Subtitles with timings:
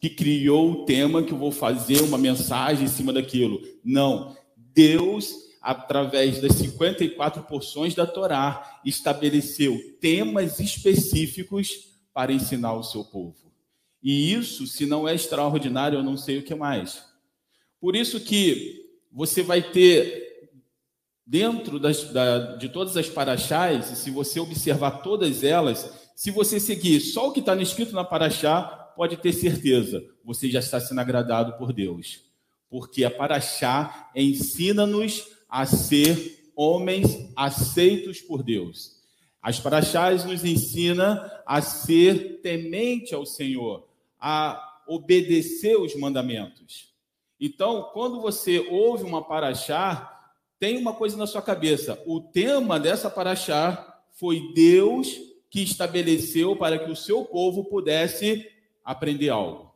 [0.00, 3.60] que criou o tema que eu vou fazer uma mensagem em cima daquilo.
[3.84, 4.34] Não.
[4.56, 13.52] Deus, através das 54 porções da Torá, estabeleceu temas específicos para ensinar o seu povo.
[14.02, 17.04] E isso, se não é extraordinário, eu não sei o que mais.
[17.78, 20.48] Por isso que você vai ter
[21.26, 26.58] dentro das, da, de todas as paraxás, e se você observar todas elas, se você
[26.58, 31.00] seguir só o que está escrito na paraxá, pode ter certeza, você já está sendo
[31.00, 32.20] agradado por Deus.
[32.68, 39.00] Porque a Paraxá ensina-nos a ser homens aceitos por Deus.
[39.40, 43.88] As Paraxás nos ensina a ser temente ao Senhor,
[44.20, 46.92] a obedecer os mandamentos.
[47.40, 51.98] Então, quando você ouve uma Paraxá, tem uma coisa na sua cabeça.
[52.04, 55.08] O tema dessa Paraxá foi Deus
[55.48, 59.74] que estabeleceu para que o seu povo pudesse aprender algo.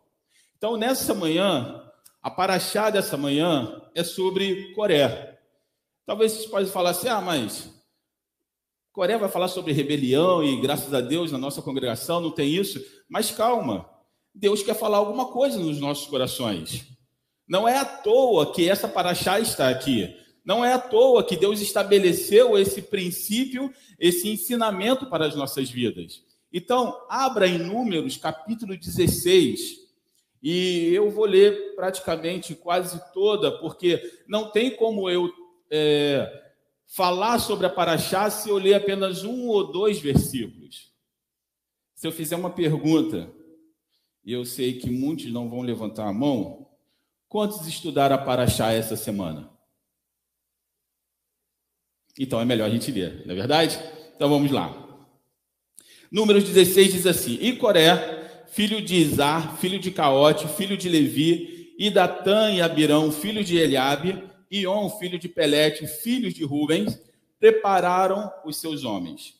[0.56, 1.82] Então, nessa manhã,
[2.22, 5.38] a paraxá dessa manhã é sobre Coré.
[6.06, 7.70] Talvez vocês possam falar assim: ah, mas
[8.92, 12.80] Coré vai falar sobre rebelião e graças a Deus na nossa congregação não tem isso.
[13.08, 13.90] Mas calma,
[14.34, 16.86] Deus quer falar alguma coisa nos nossos corações.
[17.46, 20.14] Não é à toa que essa paraxá está aqui.
[20.44, 26.22] Não é à toa que Deus estabeleceu esse princípio, esse ensinamento para as nossas vidas.
[26.56, 29.88] Então, abra em Números, capítulo 16,
[30.40, 35.28] e eu vou ler praticamente quase toda, porque não tem como eu
[35.68, 36.52] é,
[36.86, 40.92] falar sobre a Paraxá se eu ler apenas um ou dois versículos.
[41.92, 43.34] Se eu fizer uma pergunta,
[44.24, 46.68] e eu sei que muitos não vão levantar a mão,
[47.26, 49.50] quantos estudaram a Paraxá essa semana?
[52.16, 53.76] Então é melhor a gente ler, não é verdade?
[54.14, 54.83] Então vamos lá.
[56.14, 61.74] Números 16 diz assim: E Coré, filho de Izar, filho de Caote, filho de Levi,
[61.76, 67.00] e Datã e Abirão, filho de Eliabe, e On, filho de Pelete, filhos de Rubens,
[67.40, 69.34] prepararam os seus homens.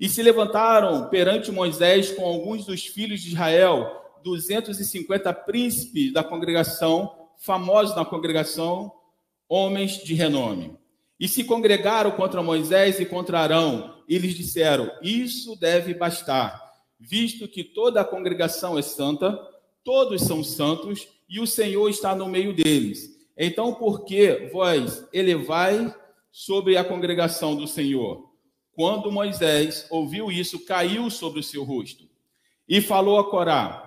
[0.00, 3.86] E se levantaram perante Moisés com alguns dos filhos de Israel,
[4.24, 8.90] 250 príncipes da congregação, famosos na congregação,
[9.46, 10.78] homens de renome.
[11.18, 16.62] E se congregaram contra Moisés e contra Arão, e lhes disseram: Isso deve bastar,
[16.98, 19.38] visto que toda a congregação é santa,
[19.82, 23.16] todos são santos, e o Senhor está no meio deles.
[23.36, 25.94] Então, por que vós elevai
[26.30, 28.30] sobre a congregação do Senhor?
[28.72, 32.04] Quando Moisés ouviu isso, caiu sobre o seu rosto
[32.68, 33.82] e falou a Corá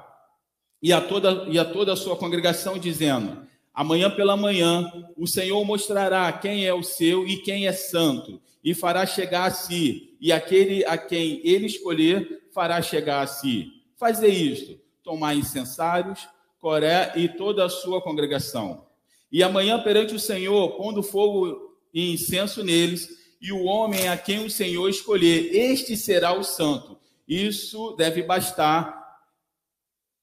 [0.81, 3.47] e a toda, e a toda a sua congregação, dizendo:
[3.79, 8.73] Amanhã pela manhã, o Senhor mostrará quem é o seu e quem é santo, e
[8.73, 13.71] fará chegar a si, e aquele a quem ele escolher fará chegar a si.
[13.95, 16.27] Fazer isto: tomar incensários,
[16.59, 18.85] Coré e toda a sua congregação.
[19.31, 23.07] E amanhã perante o Senhor, pondo fogo e incenso neles,
[23.41, 26.99] e o homem a quem o Senhor escolher, este será o santo.
[27.25, 29.21] Isso deve bastar,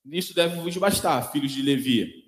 [0.04, 2.25] isso deve vos bastar, filhos de Levi.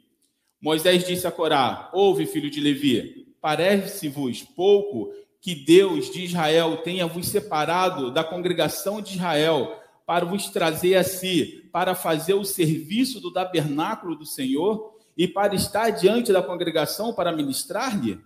[0.61, 7.07] Moisés disse a Corá: Ouve, filho de Levi, parece-vos pouco que Deus de Israel tenha
[7.07, 13.21] vos separado da congregação de Israel para vos trazer a si, para fazer o serviço
[13.21, 18.19] do tabernáculo do Senhor e para estar diante da congregação para ministrar-lhe?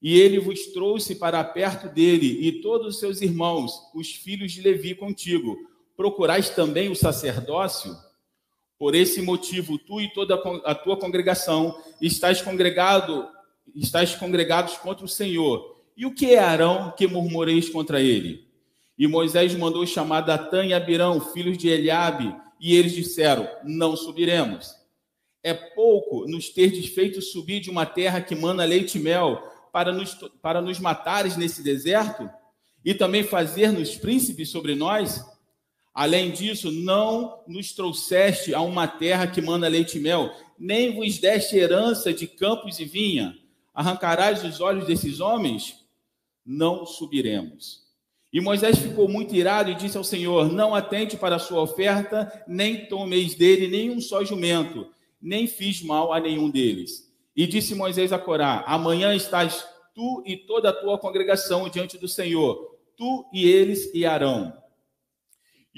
[0.00, 4.62] E ele vos trouxe para perto dele e todos os seus irmãos, os filhos de
[4.62, 5.56] Levi contigo.
[5.96, 7.94] Procurais também o sacerdócio?
[8.78, 13.28] Por esse motivo, tu e toda a tua congregação estás congregado,
[14.18, 15.76] congregados contra o Senhor.
[15.96, 18.46] E o que é Arão que murmureis contra ele?
[18.96, 24.74] E Moisés mandou chamar Datã e Abirão, filhos de Eliabe, e eles disseram: Não subiremos.
[25.42, 29.92] É pouco nos terdes feito subir de uma terra que mana leite e mel para
[29.92, 32.28] nos, para nos matares nesse deserto?
[32.84, 35.24] E também fazer-nos príncipes sobre nós?
[35.98, 41.18] Além disso, não nos trouxeste a uma terra que manda leite e mel, nem vos
[41.18, 43.36] deste herança de campos e vinha.
[43.74, 45.84] Arrancarás os olhos desses homens?
[46.46, 47.82] Não subiremos.
[48.32, 52.44] E Moisés ficou muito irado e disse ao Senhor: Não atente para a sua oferta,
[52.46, 54.86] nem tomeis dele nenhum só jumento,
[55.20, 57.12] nem fiz mal a nenhum deles.
[57.34, 62.06] E disse Moisés a Corá: Amanhã estás tu e toda a tua congregação diante do
[62.06, 64.56] Senhor, tu e eles e Arão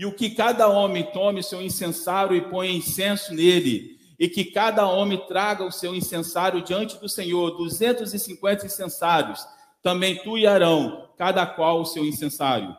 [0.01, 4.89] e o que cada homem tome seu incensário e ponha incenso nele, e que cada
[4.89, 9.47] homem traga o seu incensário diante do Senhor, 250 incensários,
[9.83, 12.75] também tu e Arão, cada qual o seu incensário.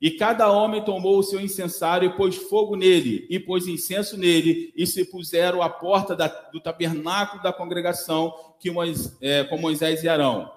[0.00, 4.72] E cada homem tomou o seu incensário e pôs fogo nele, e pôs incenso nele,
[4.74, 10.02] e se puseram à porta da, do tabernáculo da congregação que Moisés, é, com Moisés
[10.02, 10.50] e Arão.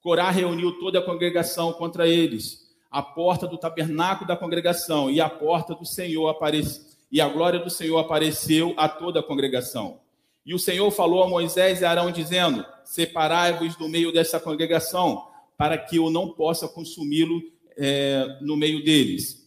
[0.00, 2.67] Corá reuniu toda a congregação contra eles.
[2.90, 7.58] A porta do tabernáculo da congregação e a porta do Senhor apareceu, e a glória
[7.58, 10.00] do Senhor apareceu a toda a congregação.
[10.44, 15.76] E o Senhor falou a Moisés e Arão, dizendo: Separai-vos do meio dessa congregação, para
[15.76, 17.42] que eu não possa consumi-lo
[17.76, 19.46] é, no meio deles.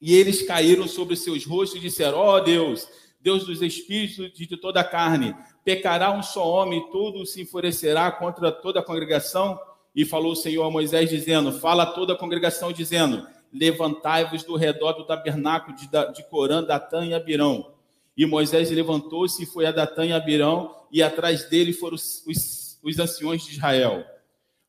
[0.00, 2.88] E eles caíram sobre seus rostos e disseram: Ó oh, Deus,
[3.20, 5.34] Deus dos espíritos de toda a carne,
[5.64, 9.58] pecará um só homem tudo se enfurecerá contra toda a congregação?
[9.94, 14.56] E falou o Senhor a Moisés, dizendo: Fala a toda a congregação, dizendo: Levantai-vos do
[14.56, 17.74] redor do tabernáculo de, de Corã, Datã e Abirão
[18.16, 22.78] e Moisés levantou-se e foi a Datã e Abirão, e atrás dele foram os, os,
[22.82, 24.04] os anciões de Israel.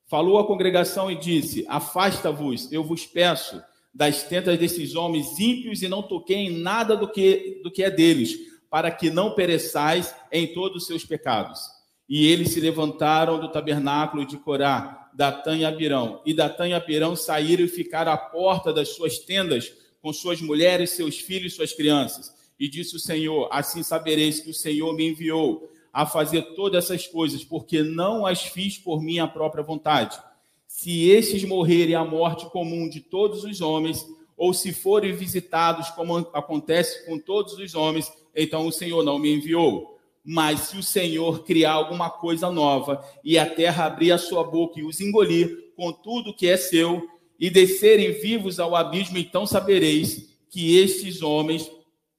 [0.07, 3.61] Falou à congregação e disse: Afasta-vos, eu vos peço,
[3.93, 7.91] das tendas desses homens ímpios, e não toquei em nada do que, do que é
[7.91, 8.35] deles,
[8.69, 11.74] para que não pereçais em todos os seus pecados.
[12.07, 16.21] E eles se levantaram do tabernáculo de Corá, Datã e Abirão.
[16.25, 20.91] E Datã e Abirão saíram e ficaram à porta das suas tendas, com suas mulheres,
[20.91, 22.33] seus filhos e suas crianças.
[22.59, 27.07] E disse o Senhor: Assim sabereis que o Senhor me enviou a fazer todas essas
[27.07, 30.19] coisas, porque não as fiz por minha própria vontade.
[30.67, 34.05] Se estes morrerem a morte comum de todos os homens,
[34.35, 39.33] ou se forem visitados, como acontece com todos os homens, então o Senhor não me
[39.33, 39.94] enviou.
[40.25, 44.79] Mas se o Senhor criar alguma coisa nova, e a terra abrir a sua boca
[44.79, 47.07] e os engolir com tudo que é seu,
[47.39, 51.69] e descerem vivos ao abismo, então sabereis que estes homens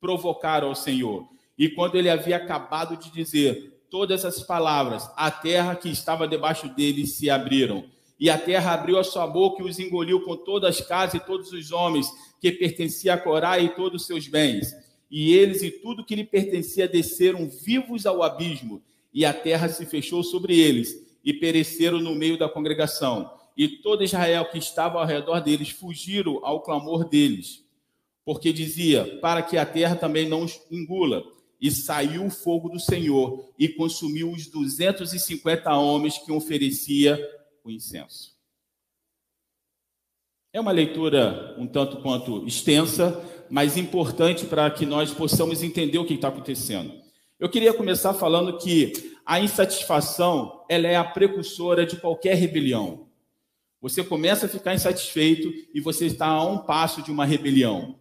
[0.01, 1.27] provocaram ao Senhor.
[1.59, 6.69] E quando ele havia acabado de dizer todas essas palavras, a terra que estava debaixo
[6.69, 7.85] dele se abriram.
[8.19, 11.27] E a terra abriu a sua boca e os engoliu com todas as casas e
[11.27, 12.11] todos os homens
[12.41, 14.73] que pertencia a Corá e todos os seus bens.
[15.11, 18.83] E eles e tudo que lhe pertencia desceram vivos ao abismo,
[19.13, 20.95] e a terra se fechou sobre eles,
[21.25, 23.31] e pereceram no meio da congregação.
[23.57, 27.67] E todo Israel que estava ao redor deles fugiram ao clamor deles
[28.27, 31.25] porque dizia: para que a terra também não os engula.
[31.59, 37.19] E saiu o fogo do Senhor e consumiu os 250 homens que oferecia
[37.65, 38.37] o incenso.
[40.53, 43.19] É uma leitura um tanto quanto extensa,
[43.51, 46.93] mas importante para que nós possamos entender o que está acontecendo.
[47.39, 53.07] Eu queria começar falando que a insatisfação ela é a precursora de qualquer rebelião.
[53.81, 57.97] Você começa a ficar insatisfeito e você está a um passo de uma rebelião.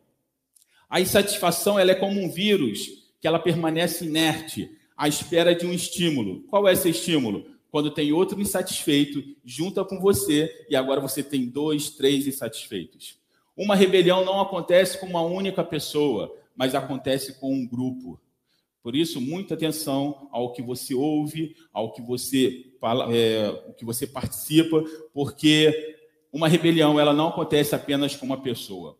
[0.89, 5.73] A insatisfação ela é como um vírus que ela permanece inerte à espera de um
[5.73, 6.41] estímulo.
[6.43, 7.45] Qual é esse estímulo?
[7.69, 13.17] Quando tem outro insatisfeito, junta com você e agora você tem dois, três insatisfeitos.
[13.55, 18.19] Uma rebelião não acontece com uma única pessoa, mas acontece com um grupo.
[18.83, 22.65] Por isso, muita atenção ao que você ouve, ao que você,
[23.11, 25.95] é, que você participa, porque
[26.31, 28.97] uma rebelião ela não acontece apenas com uma pessoa.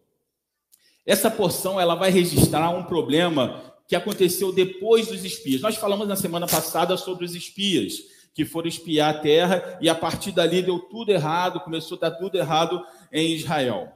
[1.06, 5.62] Essa porção ela vai registrar um problema que aconteceu depois dos espias.
[5.62, 8.00] Nós falamos na semana passada sobre os espias
[8.34, 12.12] que foram espiar a terra e a partir dali deu tudo errado, começou a dar
[12.12, 13.92] tudo errado em Israel.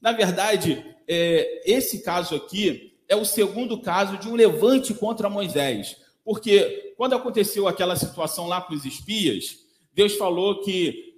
[0.00, 5.96] Na verdade, é, esse caso aqui é o segundo caso de um levante contra Moisés,
[6.24, 9.58] porque quando aconteceu aquela situação lá com os espias,
[9.92, 11.14] Deus falou que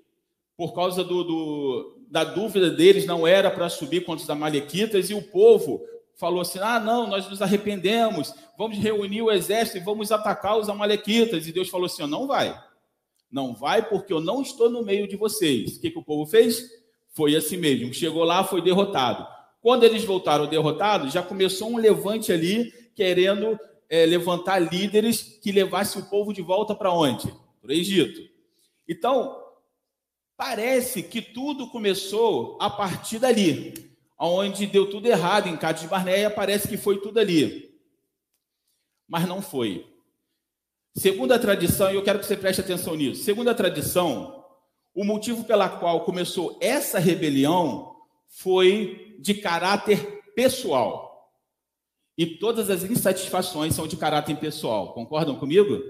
[0.56, 5.14] por causa do, do da dúvida deles não era para subir contra os amalequitas, e
[5.14, 5.82] o povo
[6.14, 10.68] falou assim: ah, não, nós nos arrependemos, vamos reunir o exército e vamos atacar os
[10.68, 11.46] amalequitas.
[11.46, 12.58] E Deus falou assim: não vai,
[13.30, 15.76] não vai, porque eu não estou no meio de vocês.
[15.76, 16.81] O que, que o povo fez?
[17.12, 19.26] Foi assim mesmo, chegou lá, foi derrotado.
[19.60, 26.02] Quando eles voltaram derrotados, já começou um levante ali, querendo é, levantar líderes que levassem
[26.02, 27.32] o povo de volta para onde?
[27.60, 28.20] Para o Egito.
[28.88, 29.42] Então,
[30.44, 36.66] Parece que tudo começou a partir dali, onde deu tudo errado em Cádiz Barneia, parece
[36.66, 37.72] que foi tudo ali.
[39.06, 39.86] Mas não foi.
[40.96, 44.41] Segundo a tradição, e eu quero que você preste atenção nisso, segundo a tradição,
[44.94, 47.96] o motivo pela qual começou essa rebelião
[48.28, 51.30] foi de caráter pessoal.
[52.16, 54.92] E todas as insatisfações são de caráter pessoal.
[54.92, 55.82] Concordam comigo?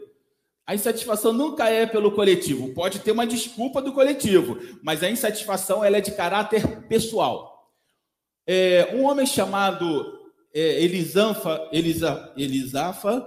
[0.64, 2.73] A insatisfação nunca é pelo coletivo.
[2.73, 7.71] Pode ter uma desculpa do coletivo, mas a insatisfação ela é de caráter pessoal.
[8.47, 10.21] É, um homem chamado
[10.54, 13.26] é, Elisanfa, Elisa, Elisafa,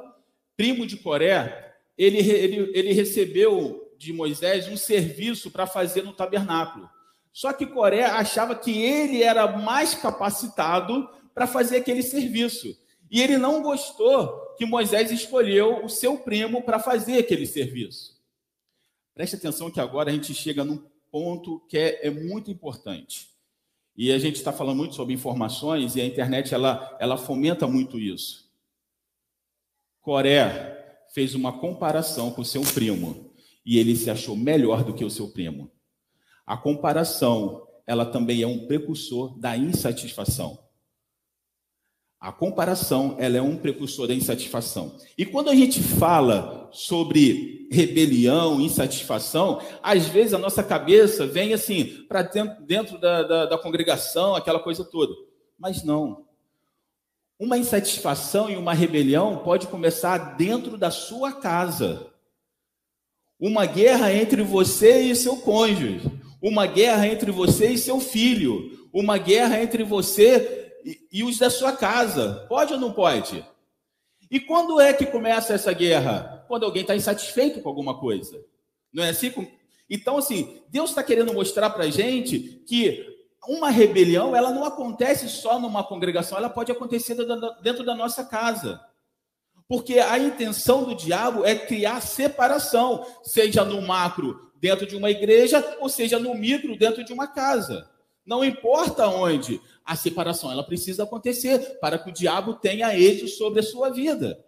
[0.56, 6.90] primo de Coré, ele, ele, ele recebeu de Moisés um serviço para fazer no tabernáculo.
[7.34, 12.78] Só que Coré achava que ele era mais capacitado para fazer aquele serviço.
[13.10, 18.16] E ele não gostou que Moisés escolheu o seu primo para fazer aquele serviço.
[19.14, 20.82] Preste atenção que agora a gente chega num
[21.12, 23.30] ponto que é, é muito importante.
[23.98, 28.00] E a gente está falando muito sobre informações e a internet ela, ela fomenta muito
[28.00, 28.52] isso.
[30.00, 33.25] Coré fez uma comparação com seu primo
[33.66, 35.72] e ele se achou melhor do que o seu primo.
[36.46, 40.60] A comparação, ela também é um precursor da insatisfação.
[42.20, 44.96] A comparação, ela é um precursor da insatisfação.
[45.18, 52.06] E quando a gente fala sobre rebelião, insatisfação, às vezes a nossa cabeça vem assim,
[52.08, 55.14] para dentro, dentro da, da, da congregação, aquela coisa toda.
[55.58, 56.26] Mas não.
[57.38, 62.12] Uma insatisfação e uma rebelião pode começar dentro da sua casa.
[63.40, 66.02] Uma guerra entre você e seu cônjuge.
[66.42, 68.88] Uma guerra entre você e seu filho.
[68.94, 72.46] Uma guerra entre você e, e os da sua casa.
[72.48, 73.46] Pode ou não pode?
[74.32, 76.46] E quando é que começa essa guerra?
[76.48, 78.44] Quando alguém está insatisfeito com alguma coisa.
[78.94, 79.32] Não é assim?
[79.90, 83.14] Então, assim, Deus está querendo mostrar para a gente que
[83.48, 87.16] uma rebelião, ela não acontece só numa congregação, ela pode acontecer
[87.62, 88.82] dentro da nossa casa.
[89.68, 95.78] Porque a intenção do diabo é criar separação, seja no macro, dentro de uma igreja,
[95.80, 97.90] ou seja no micro, dentro de uma casa.
[98.26, 103.60] Não importa onde, a separação ela precisa acontecer para que o diabo tenha êxito sobre
[103.60, 104.44] a sua vida.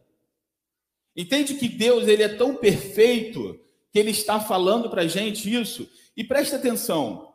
[1.16, 3.60] Entende que Deus ele é tão perfeito
[3.92, 5.90] que ele está falando para a gente isso?
[6.16, 7.34] E preste atenção.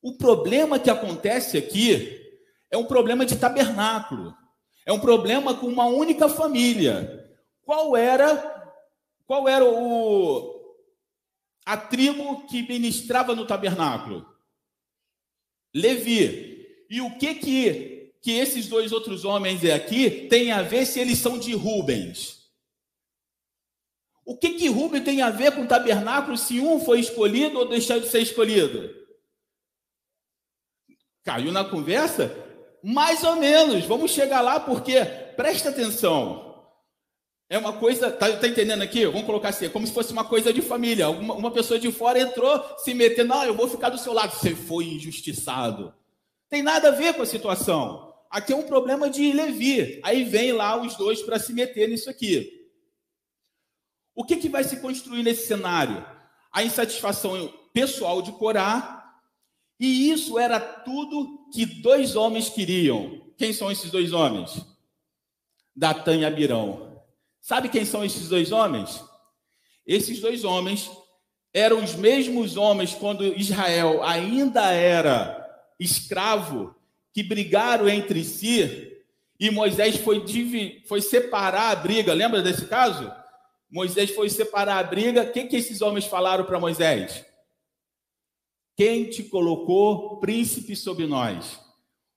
[0.00, 2.20] O problema que acontece aqui
[2.70, 4.34] é um problema de tabernáculo.
[4.84, 7.30] É um problema com uma única família.
[7.64, 8.50] Qual era
[9.26, 10.60] qual era o
[11.64, 14.26] a tribo que ministrava no tabernáculo?
[15.74, 16.84] Levi.
[16.90, 21.18] E o que que, que esses dois outros homens aqui têm a ver se eles
[21.18, 22.50] são de Rubens?
[24.24, 27.68] O que que Rubens tem a ver com o tabernáculo se um foi escolhido ou
[27.68, 28.94] deixou de ser escolhido?
[31.24, 32.51] Caiu na conversa?
[32.82, 33.84] Mais ou menos.
[33.84, 35.04] Vamos chegar lá porque
[35.36, 36.52] presta atenção.
[37.48, 39.04] É uma coisa, tá, tá, entendendo aqui?
[39.04, 41.10] Vamos colocar assim, é como se fosse uma coisa de família.
[41.10, 44.34] Uma, uma pessoa de fora entrou se metendo, não, eu vou ficar do seu lado.
[44.34, 45.94] Você foi injustiçado.
[46.48, 48.10] Tem nada a ver com a situação.
[48.30, 50.00] Aqui é um problema de Levi.
[50.02, 52.66] Aí vem lá os dois para se meter nisso aqui.
[54.14, 56.02] O que, que vai se construir nesse cenário?
[56.50, 59.14] A insatisfação pessoal de Corá.
[59.78, 63.20] E isso era tudo que dois homens queriam.
[63.36, 64.64] Quem são esses dois homens?
[65.76, 67.02] Datã e Abirão.
[67.40, 69.02] Sabe quem são esses dois homens?
[69.86, 70.90] Esses dois homens
[71.52, 75.38] eram os mesmos homens quando Israel ainda era
[75.78, 76.74] escravo
[77.12, 78.92] que brigaram entre si
[79.38, 80.24] e Moisés foi,
[80.86, 82.14] foi separar a briga.
[82.14, 83.12] Lembra desse caso?
[83.68, 85.22] Moisés foi separar a briga.
[85.22, 87.26] O que, que esses homens falaram para Moisés?
[88.84, 91.60] Quem te colocou príncipe sobre nós?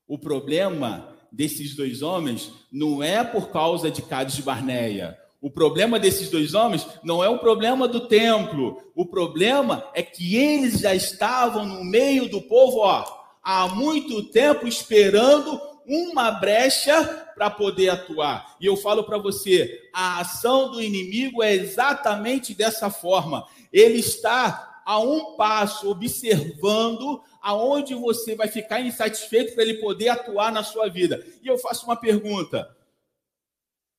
[0.08, 5.16] O problema desses dois homens não é por causa de Cádiz Barneia.
[5.40, 8.82] O problema desses dois homens não é o problema do templo.
[8.96, 13.06] O problema é que eles já estavam no meio do povo, ó,
[13.44, 18.56] há muito tempo esperando uma brecha para poder atuar.
[18.60, 23.46] E eu falo para você, a ação do inimigo é exatamente dessa forma.
[23.72, 30.52] Ele está a um passo observando aonde você vai ficar insatisfeito para ele poder atuar
[30.52, 31.26] na sua vida.
[31.42, 32.74] E eu faço uma pergunta.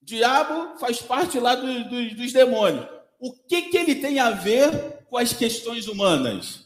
[0.01, 2.87] Diabo faz parte lá do, do, dos demônios.
[3.19, 6.65] O que, que ele tem a ver com as questões humanas?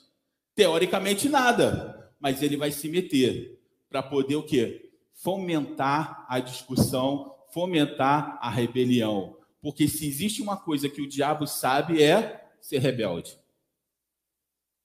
[0.55, 3.59] Teoricamente, nada mas ele vai se meter
[3.89, 4.93] para poder o quê?
[5.15, 9.37] Fomentar a discussão, fomentar a rebelião.
[9.63, 13.37] Porque se existe uma coisa que o diabo sabe é ser rebelde.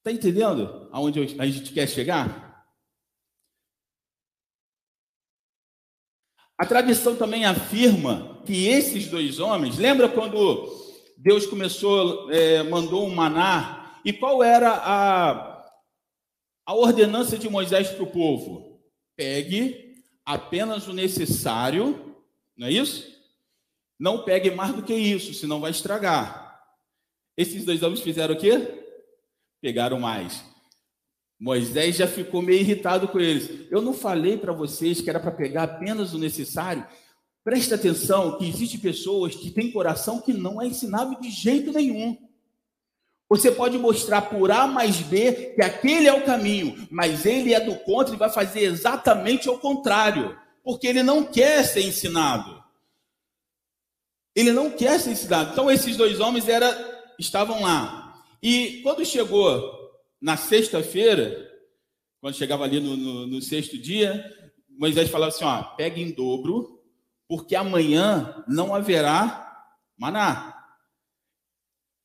[0.06, 2.64] Está entendendo aonde a gente quer chegar?
[6.56, 10.72] A tradição também afirma que esses dois homens, lembra quando
[11.18, 15.72] Deus começou, é, mandou um maná, e qual era a,
[16.68, 18.80] a ordenança de Moisés para o povo:
[19.16, 22.16] pegue apenas o necessário,
[22.56, 23.12] não é isso?
[24.00, 26.64] Não pegue mais do que isso, senão vai estragar.
[27.36, 28.75] Esses dois homens fizeram o quê?
[29.66, 30.44] Pegaram mais.
[31.40, 33.66] Moisés já ficou meio irritado com eles.
[33.72, 36.86] Eu não falei para vocês que era para pegar apenas o necessário.
[37.44, 42.16] Presta atenção que existem pessoas que têm coração que não é ensinável de jeito nenhum.
[43.28, 47.60] Você pode mostrar por A mais B que aquele é o caminho, mas ele é
[47.60, 52.64] do contra e vai fazer exatamente o contrário, porque ele não quer ser ensinado.
[54.36, 55.54] Ele não quer ser ensinado.
[55.54, 56.70] Então esses dois homens era,
[57.18, 58.05] estavam lá.
[58.46, 61.52] E quando chegou na sexta-feira,
[62.22, 64.24] quando chegava ali no, no, no, sexto dia,
[64.70, 66.80] Moisés falava assim: ó, pega em dobro,
[67.28, 69.66] porque amanhã não haverá
[69.98, 70.56] maná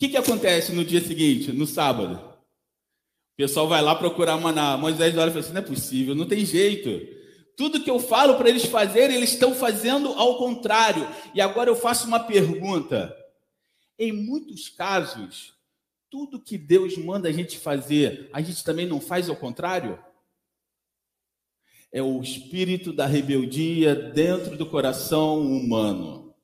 [0.01, 2.15] que, que acontece no dia seguinte, no sábado?
[2.15, 4.75] O pessoal vai lá procurar maná.
[4.79, 7.07] Moisés olha e fala assim: não é possível, não tem jeito.
[7.55, 11.07] Tudo que eu falo para eles fazerem, eles estão fazendo ao contrário.
[11.35, 13.15] E agora eu faço uma pergunta.
[13.99, 15.53] Em muitos casos,
[16.11, 19.99] tudo que Deus manda a gente fazer, a gente também não faz ao contrário?
[21.93, 26.35] É o espírito da rebeldia dentro do coração humano.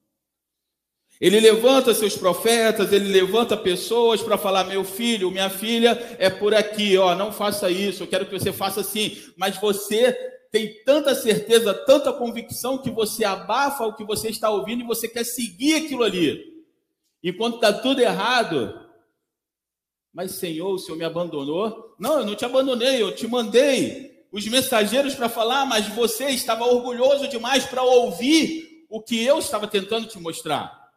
[1.21, 6.55] Ele levanta seus profetas, ele levanta pessoas para falar: meu filho, minha filha é por
[6.55, 9.17] aqui, ó, não faça isso, eu quero que você faça assim.
[9.37, 10.13] Mas você
[10.53, 15.09] tem tanta certeza, tanta convicção que você abafa o que você está ouvindo e você
[15.09, 16.41] quer seguir aquilo ali.
[17.23, 18.86] Enquanto está tudo errado.
[20.17, 21.95] Mas, Senhor, o Senhor me abandonou?
[21.99, 26.65] Não, eu não te abandonei, eu te mandei os mensageiros para falar, mas você estava
[26.65, 30.91] orgulhoso demais para ouvir o que eu estava tentando te mostrar.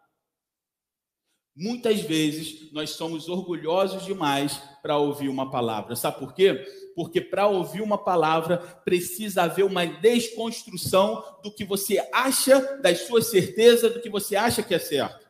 [1.53, 5.97] Muitas vezes nós somos orgulhosos demais para ouvir uma palavra.
[5.97, 6.65] Sabe por quê?
[6.95, 13.27] Porque para ouvir uma palavra precisa haver uma desconstrução do que você acha, das suas
[13.27, 15.29] certezas, do que você acha que é certo.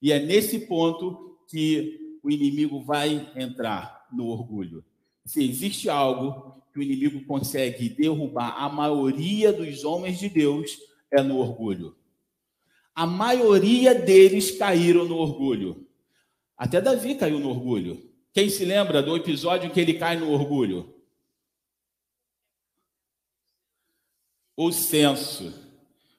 [0.00, 4.84] E é nesse ponto que o inimigo vai entrar no orgulho.
[5.24, 10.78] Se existe algo que o inimigo consegue derrubar a maioria dos homens de Deus,
[11.10, 11.96] é no orgulho
[13.00, 15.86] a maioria deles caíram no orgulho.
[16.54, 18.10] Até Davi caiu no orgulho.
[18.30, 20.94] Quem se lembra do episódio em que ele cai no orgulho?
[24.54, 25.50] O censo.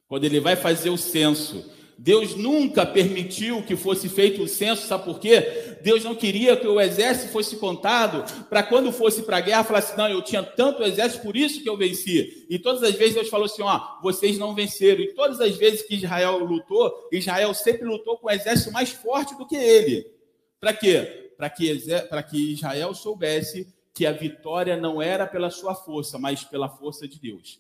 [0.08, 5.06] Quando ele vai fazer o censo, Deus nunca permitiu que fosse feito o censo, sabe
[5.06, 5.61] por quê?
[5.84, 9.98] Deus não queria que o exército fosse contado para quando fosse para a guerra falasse,
[9.98, 12.46] não, eu tinha tanto exército, por isso que eu venci.
[12.50, 15.02] E todas as vezes Deus falou assim, ó, vocês não venceram.
[15.02, 19.36] E todas as vezes que Israel lutou, Israel sempre lutou com um exército mais forte
[19.38, 20.06] do que ele.
[20.60, 21.34] Para quê?
[21.38, 21.78] Para que,
[22.30, 27.20] que Israel soubesse que a vitória não era pela sua força, mas pela força de
[27.20, 27.60] Deus.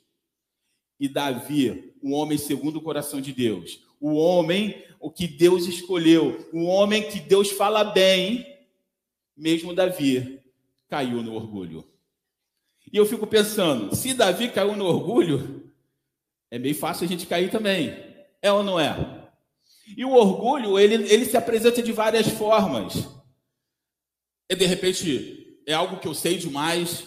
[1.00, 6.50] E Davi, um homem segundo o coração de Deus, o homem, o que Deus escolheu,
[6.52, 8.46] o homem que Deus fala bem,
[9.38, 10.42] mesmo Davi
[10.90, 11.88] caiu no orgulho.
[12.92, 15.72] E eu fico pensando, se Davi caiu no orgulho,
[16.50, 17.96] é meio fácil a gente cair também.
[18.42, 19.30] É ou não é?
[19.96, 23.08] E o orgulho, ele, ele se apresenta de várias formas.
[24.50, 27.06] É de repente, é algo que eu sei demais.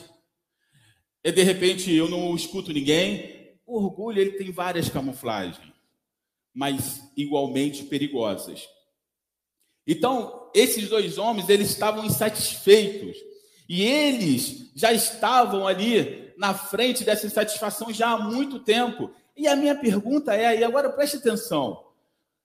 [1.23, 3.59] É de repente, eu não escuto ninguém.
[3.67, 5.74] O orgulho, ele tem várias camuflagens
[6.55, 8.69] mas igualmente perigosas.
[9.87, 13.17] Então, esses dois homens, eles estavam insatisfeitos.
[13.69, 19.11] E eles já estavam ali na frente dessa insatisfação já há muito tempo.
[19.37, 21.85] E a minha pergunta é, e agora preste atenção: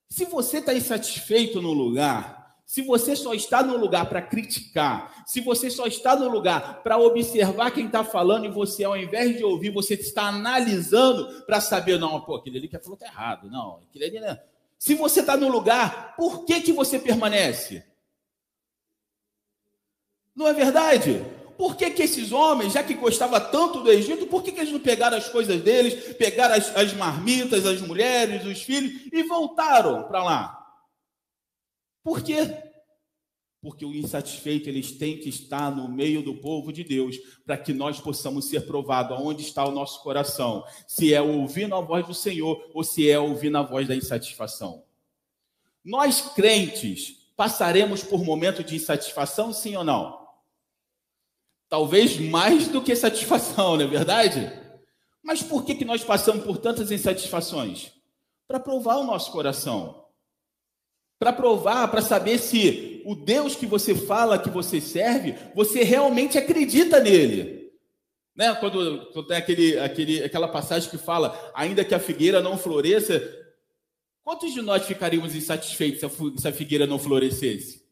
[0.10, 2.39] se você está insatisfeito no lugar,
[2.70, 7.00] se você só está no lugar para criticar, se você só está no lugar para
[7.00, 11.98] observar quem está falando e você, ao invés de ouvir, você está analisando para saber,
[11.98, 14.38] não, pô, aquele ali que falou está errado, não, aquele ali não.
[14.78, 17.84] Se você está no lugar, por que, que você permanece?
[20.36, 21.26] Não é verdade?
[21.58, 24.72] Por que, que esses homens, já que gostavam tanto do Egito, por que, que eles
[24.72, 30.04] não pegaram as coisas deles, pegaram as, as marmitas, as mulheres, os filhos e voltaram
[30.04, 30.59] para lá?
[32.04, 32.70] Por quê?
[33.62, 37.74] Porque o insatisfeito eles têm que estar no meio do povo de Deus para que
[37.74, 42.14] nós possamos ser provados aonde está o nosso coração, se é ouvindo a voz do
[42.14, 44.84] Senhor ou se é ouvindo a voz da insatisfação.
[45.84, 50.28] Nós crentes passaremos por momento de insatisfação, sim ou não?
[51.68, 54.52] Talvez mais do que satisfação, não é verdade?
[55.22, 57.92] Mas por que, que nós passamos por tantas insatisfações?
[58.48, 59.99] Para provar o nosso coração
[61.20, 66.38] para provar, para saber se o Deus que você fala que você serve, você realmente
[66.38, 67.70] acredita nele.
[68.34, 68.56] Né?
[68.56, 73.22] Quando, quando tem aquele, aquele, aquela passagem que fala, ainda que a figueira não floresça,
[74.24, 76.00] quantos de nós ficaríamos insatisfeitos
[76.42, 77.86] se a figueira não florescesse?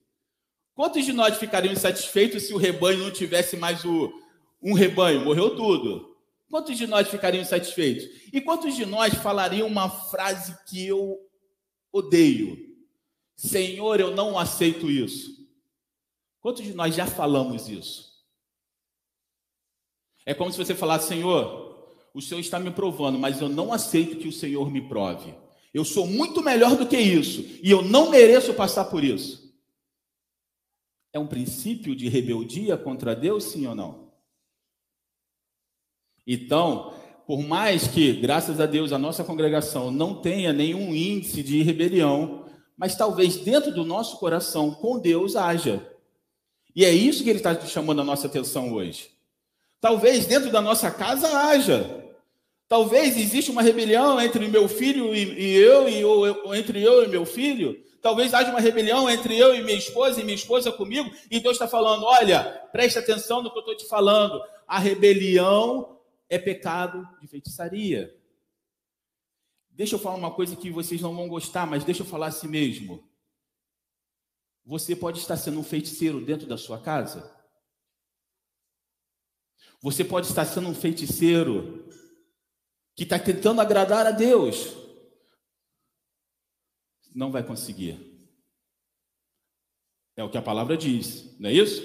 [0.74, 4.14] Quantos de nós ficariam insatisfeitos se o rebanho não tivesse mais o,
[4.62, 5.26] um rebanho?
[5.26, 6.16] Morreu tudo.
[6.50, 8.06] Quantos de nós ficariam insatisfeitos?
[8.32, 11.18] E quantos de nós falariam uma frase que eu
[11.92, 12.67] odeio?
[13.38, 15.48] Senhor, eu não aceito isso.
[16.42, 18.08] Quantos de nós já falamos isso?
[20.26, 24.18] É como se você falasse, Senhor, o Senhor está me provando, mas eu não aceito
[24.18, 25.34] que o Senhor me prove.
[25.74, 29.56] Eu sou muito melhor do que isso e eu não mereço passar por isso.
[31.14, 34.12] É um princípio de rebeldia contra Deus, sim ou não?
[36.26, 36.94] Então,
[37.28, 42.47] por mais que, graças a Deus, a nossa congregação não tenha nenhum índice de rebelião,
[42.78, 45.86] mas talvez dentro do nosso coração, com Deus, haja.
[46.76, 49.10] E é isso que ele está chamando a nossa atenção hoje.
[49.82, 52.06] Talvez dentro da nossa casa haja.
[52.68, 57.26] Talvez exista uma rebelião entre meu filho e, eu, e ou entre eu e meu
[57.26, 57.82] filho.
[58.02, 61.10] Talvez haja uma rebelião entre eu e minha esposa e minha esposa comigo.
[61.32, 64.40] E Deus está falando: olha, preste atenção no que eu estou te falando.
[64.68, 65.98] A rebelião
[66.30, 68.14] é pecado de feitiçaria.
[69.78, 72.48] Deixa eu falar uma coisa que vocês não vão gostar, mas deixa eu falar assim
[72.48, 73.08] mesmo.
[74.66, 77.32] Você pode estar sendo um feiticeiro dentro da sua casa?
[79.80, 81.88] Você pode estar sendo um feiticeiro
[82.96, 84.76] que está tentando agradar a Deus,
[87.14, 88.18] não vai conseguir.
[90.16, 91.84] É o que a palavra diz, não é isso?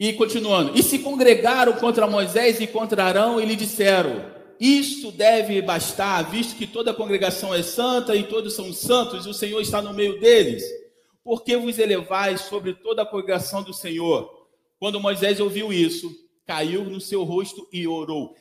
[0.00, 5.60] E continuando, e se congregaram contra Moisés e contra Arão e lhe disseram: Isso deve
[5.62, 9.60] bastar, visto que toda a congregação é santa e todos são santos, e o Senhor
[9.60, 10.64] está no meio deles.
[11.22, 14.46] Por que vos elevais sobre toda a congregação do Senhor?
[14.78, 16.10] Quando Moisés ouviu isso,
[16.46, 18.34] caiu no seu rosto e orou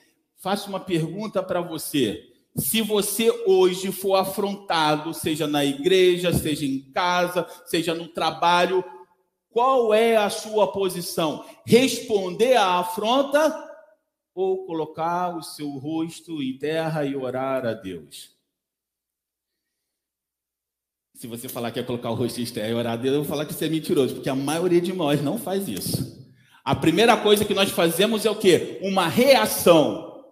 [0.46, 2.24] faço uma pergunta para você.
[2.56, 8.84] Se você hoje for afrontado, seja na igreja, seja em casa, seja no trabalho,
[9.50, 11.44] qual é a sua posição?
[11.66, 13.75] Responder à afronta
[14.36, 18.36] ou colocar o seu rosto em terra e orar a Deus?
[21.16, 23.22] Se você falar que é colocar o rosto em terra e orar a Deus, eu
[23.22, 26.30] vou falar que você é mentiroso, porque a maioria de nós não faz isso.
[26.66, 28.80] A primeira coisa que nós fazemos é o quê?
[28.82, 30.26] Uma reação.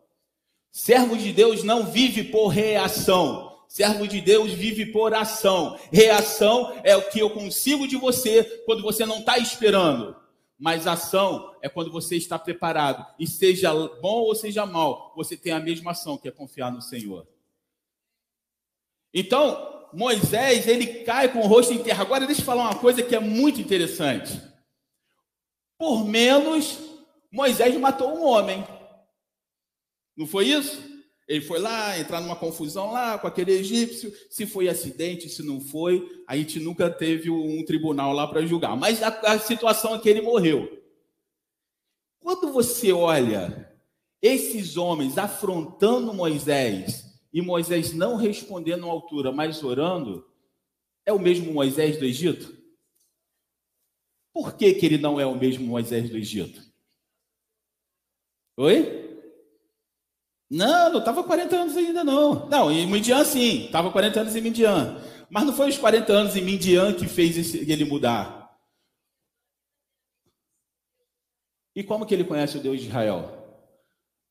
[0.69, 3.53] Servo de Deus não vive por reação.
[3.69, 5.79] Servo de Deus vive por ação.
[5.91, 10.22] Reação é o que eu consigo de você quando você não está esperando.
[10.63, 13.06] Mas ação é quando você está preparado.
[13.19, 16.82] E seja bom ou seja mal, você tem a mesma ação, que é confiar no
[16.82, 17.28] Senhor.
[19.13, 22.04] Então, Moisés, ele cai com o rosto em terra.
[22.04, 24.41] Agora, deixa eu falar uma coisa que é muito interessante.
[25.78, 26.80] Por menos,
[27.30, 28.65] Moisés matou um homem.
[30.15, 30.82] Não foi isso?
[31.34, 34.13] Ele foi lá, entrar numa confusão lá com aquele egípcio.
[34.30, 38.78] Se foi acidente, se não foi, a gente nunca teve um tribunal lá para julgar.
[38.78, 40.80] Mas a, a situação é que ele morreu.
[42.19, 43.67] Quando você olha
[44.22, 50.24] esses homens afrontando Moisés e Moisés não respondendo à altura, mas orando,
[51.04, 52.56] é o mesmo Moisés do Egito?
[54.32, 56.62] Por que, que ele não é o mesmo Moisés do Egito?
[58.56, 59.02] Oi?
[60.53, 62.47] Não, não estava 40 anos ainda, não.
[62.47, 65.01] Não, em Midian sim, estava 40 anos em Midian.
[65.27, 68.55] Mas não foi os 40 anos em Midian que fez esse, ele mudar.
[71.75, 73.35] E como que ele conhece o Deus de Israel?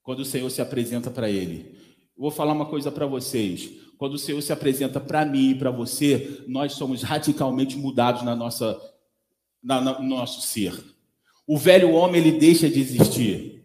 [0.00, 1.76] Quando o Senhor se apresenta para ele.
[2.16, 3.72] vou falar uma coisa para vocês.
[3.98, 8.37] Quando o Senhor se apresenta para mim e para você, nós somos radicalmente mudados na
[8.37, 8.80] nossa,
[9.61, 10.72] na, no nosso ser.
[11.48, 13.64] O velho homem ele deixa de existir.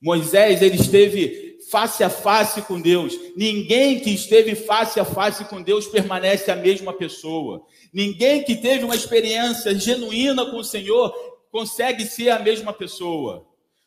[0.00, 3.18] Moisés ele esteve face a face com Deus.
[3.34, 7.64] Ninguém que esteve face a face com Deus permanece a mesma pessoa.
[7.90, 11.10] Ninguém que teve uma experiência genuína com o Senhor
[11.50, 13.46] consegue ser a mesma pessoa.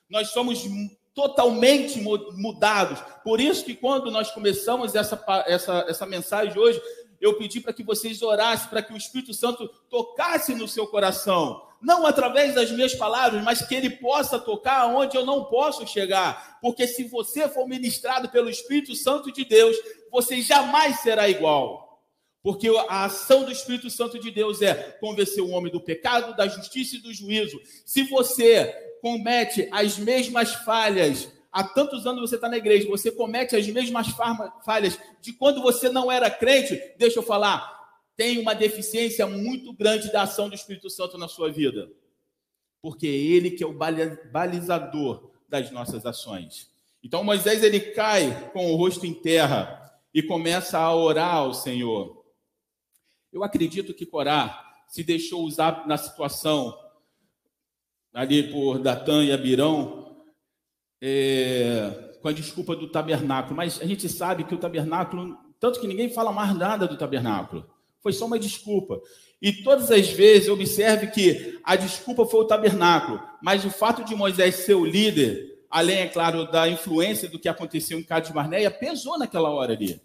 [0.10, 0.68] Nós somos
[1.14, 3.00] totalmente mudados.
[3.24, 6.82] Por isso que quando nós começamos essa, essa, essa mensagem hoje,
[7.26, 11.66] eu pedi para que vocês orassem, para que o Espírito Santo tocasse no seu coração
[11.86, 16.58] não através das minhas palavras, mas que ele possa tocar onde eu não posso chegar.
[16.60, 19.78] Porque se você for ministrado pelo Espírito Santo de Deus,
[20.12, 22.02] você jamais será igual.
[22.42, 26.48] Porque a ação do Espírito Santo de Deus é convencer o homem do pecado, da
[26.48, 27.60] justiça e do juízo.
[27.86, 28.66] Se você
[29.00, 34.08] comete as mesmas falhas, há tantos anos você está na igreja, você comete as mesmas
[34.66, 37.74] falhas de quando você não era crente, deixa eu falar,
[38.18, 41.90] tem uma deficiência muito grande da ação do Espírito Santo na sua vida.
[42.82, 46.70] Porque é ele que é o balizador das nossas ações.
[47.02, 52.26] Então Moisés ele cai com o rosto em terra e começa a orar ao Senhor.
[53.32, 56.78] Eu acredito que Corá se deixou usar na situação
[58.14, 60.05] ali por Datã e Abirão
[61.02, 65.88] é, com a desculpa do tabernáculo, mas a gente sabe que o tabernáculo, tanto que
[65.88, 67.70] ninguém fala mais nada do tabernáculo.
[68.02, 69.02] foi só uma desculpa.
[69.42, 74.16] E todas as vezes, observe que a desculpa foi o tabernáculo, mas o fato de
[74.16, 78.72] Moisés ser o líder, além, é claro, da influência do que aconteceu em Cádiz Barneia,
[78.72, 80.00] pesou naquela hora ali.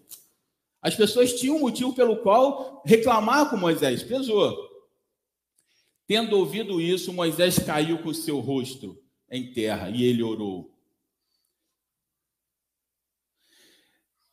[0.82, 4.68] As pessoas tinham um motivo pelo qual reclamar com Moisés, pesou.
[6.06, 8.98] Tendo ouvido isso, Moisés caiu com seu rosto
[9.30, 10.69] em terra e ele orou.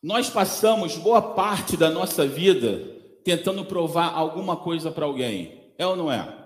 [0.02, 5.72] Nós passamos boa parte da nossa vida tentando provar alguma coisa para alguém.
[5.76, 6.36] É ou não é?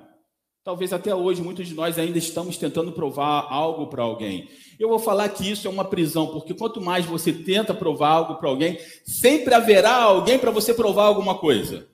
[0.64, 4.48] Talvez até hoje muitos de nós ainda estamos tentando provar algo para alguém.
[4.78, 8.36] Eu vou falar que isso é uma prisão, porque quanto mais você tenta provar algo
[8.36, 11.86] para alguém, sempre haverá alguém para você provar alguma coisa.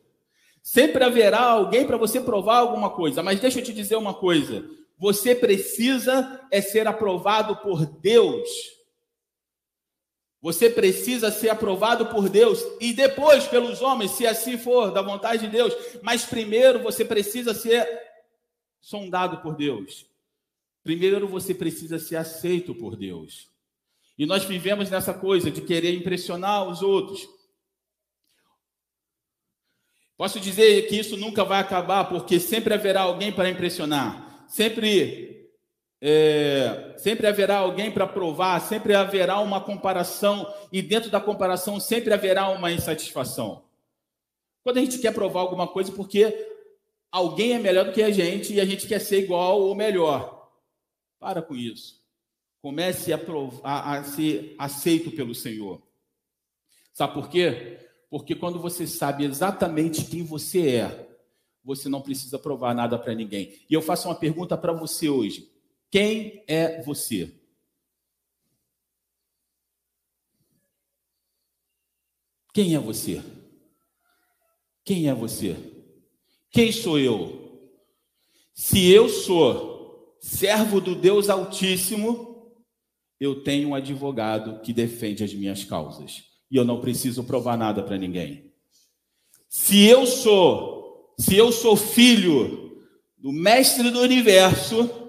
[0.63, 3.21] Sempre haverá alguém para você provar alguma coisa.
[3.21, 4.65] Mas deixa eu te dizer uma coisa:
[4.97, 8.49] você precisa é ser aprovado por Deus
[10.41, 15.47] você precisa ser aprovado por Deus e depois pelos homens, se assim for, da vontade
[15.47, 15.75] de Deus.
[16.01, 17.87] Mas primeiro você precisa ser
[18.81, 20.07] sondado por Deus.
[20.85, 23.51] Primeiro você precisa ser aceito por Deus.
[24.17, 27.29] E nós vivemos nessa coisa de querer impressionar os outros.
[30.17, 34.47] Posso dizer que isso nunca vai acabar, porque sempre haverá alguém para impressionar.
[34.49, 35.38] Sempre
[36.01, 42.13] é, sempre haverá alguém para provar, sempre haverá uma comparação, e dentro da comparação sempre
[42.13, 43.65] haverá uma insatisfação.
[44.63, 46.33] Quando a gente quer provar alguma coisa, porque
[47.11, 50.51] alguém é melhor do que a gente e a gente quer ser igual ou melhor.
[51.19, 51.99] Para com isso.
[52.61, 55.83] Comece a, provar, a ser aceito pelo Senhor.
[56.93, 57.79] Sabe por quê?
[58.11, 61.09] Porque quando você sabe exatamente quem você é,
[61.65, 63.55] você não precisa provar nada para ninguém.
[63.69, 65.49] E eu faço uma pergunta para você hoje.
[65.91, 67.35] Quem é você?
[72.53, 73.23] Quem é você?
[74.85, 75.57] Quem é você?
[76.51, 77.71] Quem sou eu?
[78.53, 82.53] Se eu sou servo do Deus Altíssimo,
[83.21, 86.25] eu tenho um advogado que defende as minhas causas.
[86.51, 88.53] E eu não preciso provar nada para ninguém.
[89.49, 92.85] Se eu sou, se eu sou filho
[93.17, 95.08] do mestre do universo,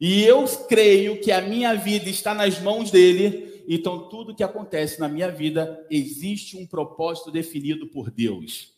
[0.00, 5.00] e eu creio que a minha vida está nas mãos dele, então tudo que acontece
[5.00, 8.72] na minha vida existe um propósito definido por Deus.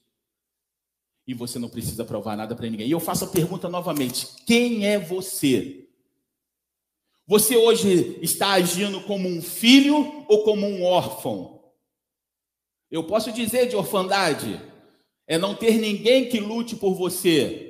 [1.26, 2.88] E você não precisa provar nada para ninguém.
[2.88, 5.86] E eu faço a pergunta novamente: quem é você?
[7.26, 11.60] Você hoje está agindo como um filho ou como um órfão?
[12.90, 14.60] Eu posso dizer de orfandade
[15.28, 17.69] é não ter ninguém que lute por você,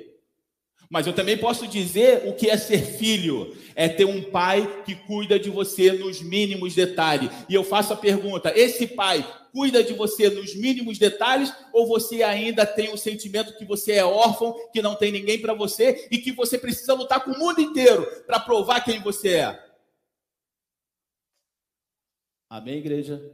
[0.91, 4.93] mas eu também posso dizer o que é ser filho: é ter um pai que
[4.93, 7.31] cuida de você nos mínimos detalhes.
[7.47, 12.23] E eu faço a pergunta: esse pai cuida de você nos mínimos detalhes ou você
[12.23, 16.17] ainda tem o sentimento que você é órfão, que não tem ninguém para você e
[16.17, 19.71] que você precisa lutar com o mundo inteiro para provar quem você é?
[22.49, 23.33] Amém, igreja?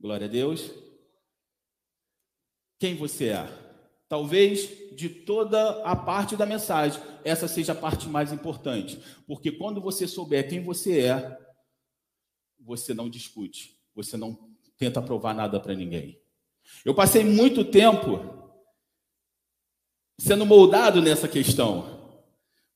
[0.00, 0.70] Glória a Deus.
[2.78, 3.67] Quem você é?
[4.08, 8.98] Talvez de toda a parte da mensagem, essa seja a parte mais importante.
[9.26, 11.38] Porque quando você souber quem você é,
[12.58, 14.38] você não discute, você não
[14.78, 16.18] tenta provar nada para ninguém.
[16.84, 18.38] Eu passei muito tempo
[20.18, 21.98] sendo moldado nessa questão.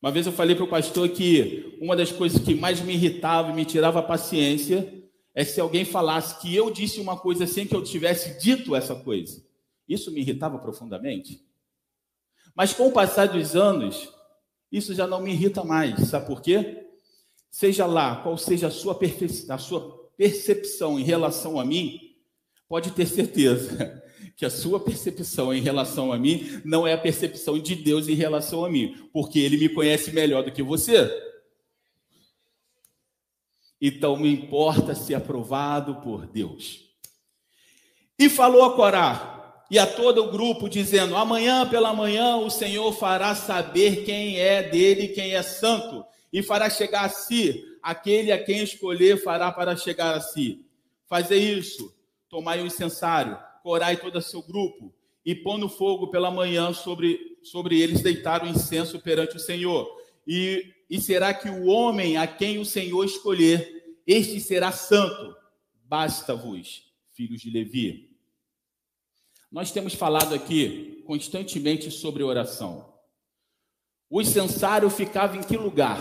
[0.01, 3.51] Uma vez eu falei para o pastor que uma das coisas que mais me irritava
[3.51, 5.03] e me tirava a paciência
[5.35, 8.95] é se alguém falasse que eu disse uma coisa sem que eu tivesse dito essa
[8.95, 9.42] coisa.
[9.88, 11.45] Isso me irritava profundamente.
[12.55, 14.09] Mas com o passar dos anos,
[14.71, 16.09] isso já não me irrita mais.
[16.09, 16.87] Sabe por quê?
[17.51, 18.99] Seja lá qual seja a sua,
[19.49, 21.99] a sua percepção em relação a mim,
[22.68, 24.03] pode ter certeza
[24.37, 28.14] que a sua percepção em relação a mim não é a percepção de Deus em
[28.14, 31.11] relação a mim, porque Ele me conhece melhor do que você.
[33.81, 36.88] Então me importa ser aprovado por Deus.
[38.18, 39.32] E falou a Corá:
[39.73, 44.63] e a todo o grupo, dizendo: Amanhã pela manhã o Senhor fará saber quem é
[44.63, 49.75] dele, quem é santo, e fará chegar a si aquele a quem escolher fará para
[49.75, 50.67] chegar a si.
[51.07, 51.91] Fazer isso,
[52.29, 57.81] tomai o incensário, corai todo o seu grupo, e no fogo pela manhã sobre, sobre
[57.81, 59.89] eles deitar o incenso perante o Senhor.
[60.27, 65.35] E, e será que o homem a quem o Senhor escolher, este será santo.
[65.85, 68.12] Basta-vos, filhos de Levi.
[69.53, 72.91] Nós temos falado aqui constantemente sobre oração.
[74.09, 75.99] O incensário ficava em que lugar?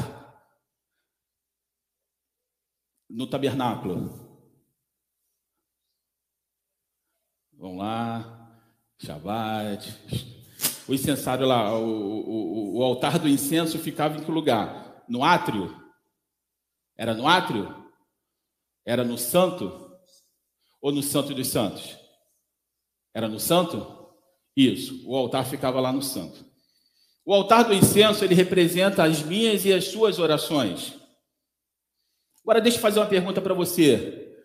[3.10, 4.10] No tabernáculo.
[7.52, 8.58] Vamos lá.
[9.00, 10.00] Shabbat.
[10.88, 15.04] O incensário lá, o, o, o altar do incenso ficava em que lugar?
[15.10, 15.76] No átrio?
[16.98, 17.92] Era no átrio?
[18.86, 19.92] Era no santo?
[20.82, 22.01] Ou no santo dos santos?
[23.14, 24.00] Era no santo?
[24.56, 26.46] Isso, o altar ficava lá no santo.
[27.26, 30.94] O altar do incenso, ele representa as minhas e as suas orações.
[32.44, 34.36] Agora deixa eu fazer uma pergunta para você.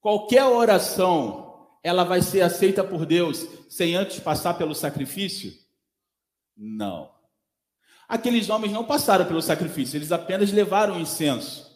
[0.00, 5.52] Qualquer oração, ela vai ser aceita por Deus sem antes passar pelo sacrifício?
[6.56, 7.10] Não.
[8.08, 11.72] Aqueles homens não passaram pelo sacrifício, eles apenas levaram o incenso.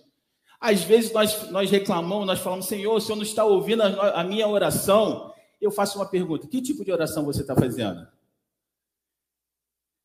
[0.61, 4.25] Às vezes nós, nós reclamamos, nós falamos, Senhor, o Senhor não está ouvindo a, a
[4.25, 5.28] minha oração.
[5.61, 8.07] Eu faço uma pergunta: que tipo de oração você está fazendo?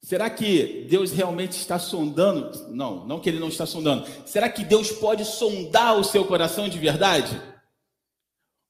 [0.01, 2.69] Será que Deus realmente está sondando?
[2.69, 4.05] Não, não que ele não está sondando.
[4.25, 7.41] Será que Deus pode sondar o seu coração de verdade?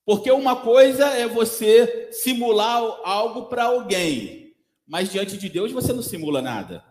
[0.05, 4.53] Porque uma coisa é você simular algo para alguém,
[4.85, 6.83] mas diante de Deus você não simula nada.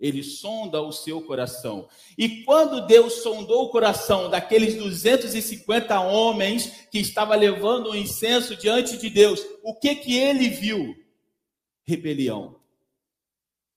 [0.00, 1.88] Ele sonda o seu coração.
[2.16, 8.96] E quando Deus sondou o coração daqueles 250 homens que estavam levando o incenso diante
[8.96, 10.94] de Deus, o que que ele viu?
[11.84, 12.60] Rebelião.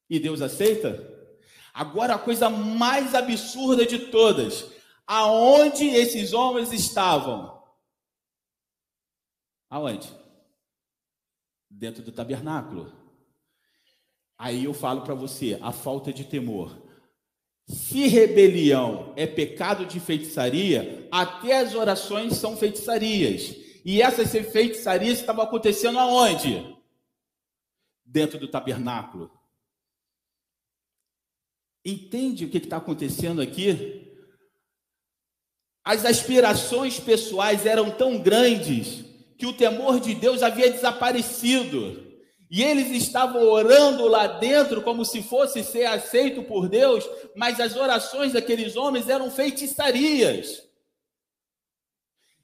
[0.08, 1.10] E Deus aceita?
[1.74, 4.70] Agora a coisa mais absurda de todas,
[5.08, 7.64] aonde esses homens estavam?
[9.70, 10.14] Aonde?
[11.70, 13.01] Dentro do tabernáculo.
[14.42, 16.76] Aí eu falo para você, a falta de temor.
[17.68, 23.56] Se rebelião é pecado de feitiçaria, até as orações são feitiçarias.
[23.86, 26.76] E essas feitiçarias estavam acontecendo aonde?
[28.04, 29.30] Dentro do tabernáculo.
[31.86, 34.12] Entende o que está acontecendo aqui?
[35.84, 39.06] As aspirações pessoais eram tão grandes
[39.38, 42.11] que o temor de Deus havia desaparecido.
[42.52, 47.78] E eles estavam orando lá dentro como se fosse ser aceito por Deus, mas as
[47.78, 50.62] orações daqueles homens eram feitiçarias.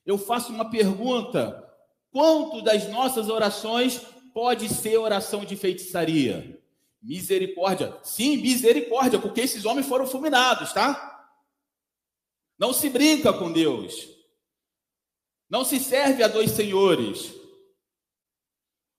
[0.05, 1.61] Eu faço uma pergunta:
[2.09, 3.99] quanto das nossas orações
[4.33, 6.57] pode ser oração de feitiçaria?
[7.03, 7.99] Misericórdia.
[8.01, 11.29] Sim, misericórdia, porque esses homens foram fulminados, tá?
[12.57, 14.07] Não se brinca com Deus.
[15.49, 17.36] Não se serve a dois senhores.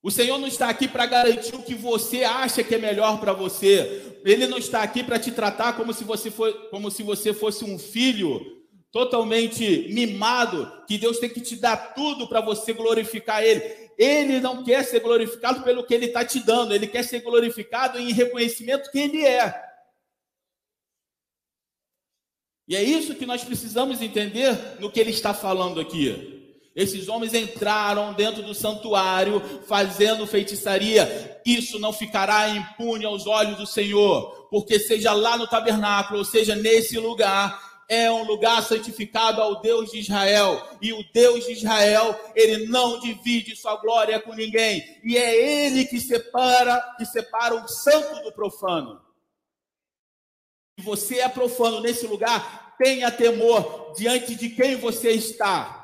[0.03, 3.33] O Senhor não está aqui para garantir o que você acha que é melhor para
[3.33, 4.21] você.
[4.25, 7.65] Ele não está aqui para te tratar como se você for, como se você fosse
[7.65, 8.59] um filho
[8.93, 13.61] totalmente mimado, que Deus tem que te dar tudo para você glorificar Ele.
[13.99, 17.99] Ele não quer ser glorificado pelo que Ele está te dando, Ele quer ser glorificado
[17.99, 19.69] em reconhecimento que Ele é.
[22.69, 26.38] E é isso que nós precisamos entender no que Ele está falando aqui.
[26.79, 31.41] Esses homens entraram dentro do santuário fazendo feitiçaria.
[31.45, 36.55] Isso não ficará impune aos olhos do Senhor, porque seja lá no tabernáculo, ou seja
[36.55, 40.65] nesse lugar, é um lugar santificado ao Deus de Israel.
[40.81, 45.01] E o Deus de Israel, ele não divide sua glória com ninguém.
[45.03, 49.01] E é ele que separa, que separa o santo do profano.
[50.79, 55.78] Se você é profano nesse lugar, tenha temor diante de quem você está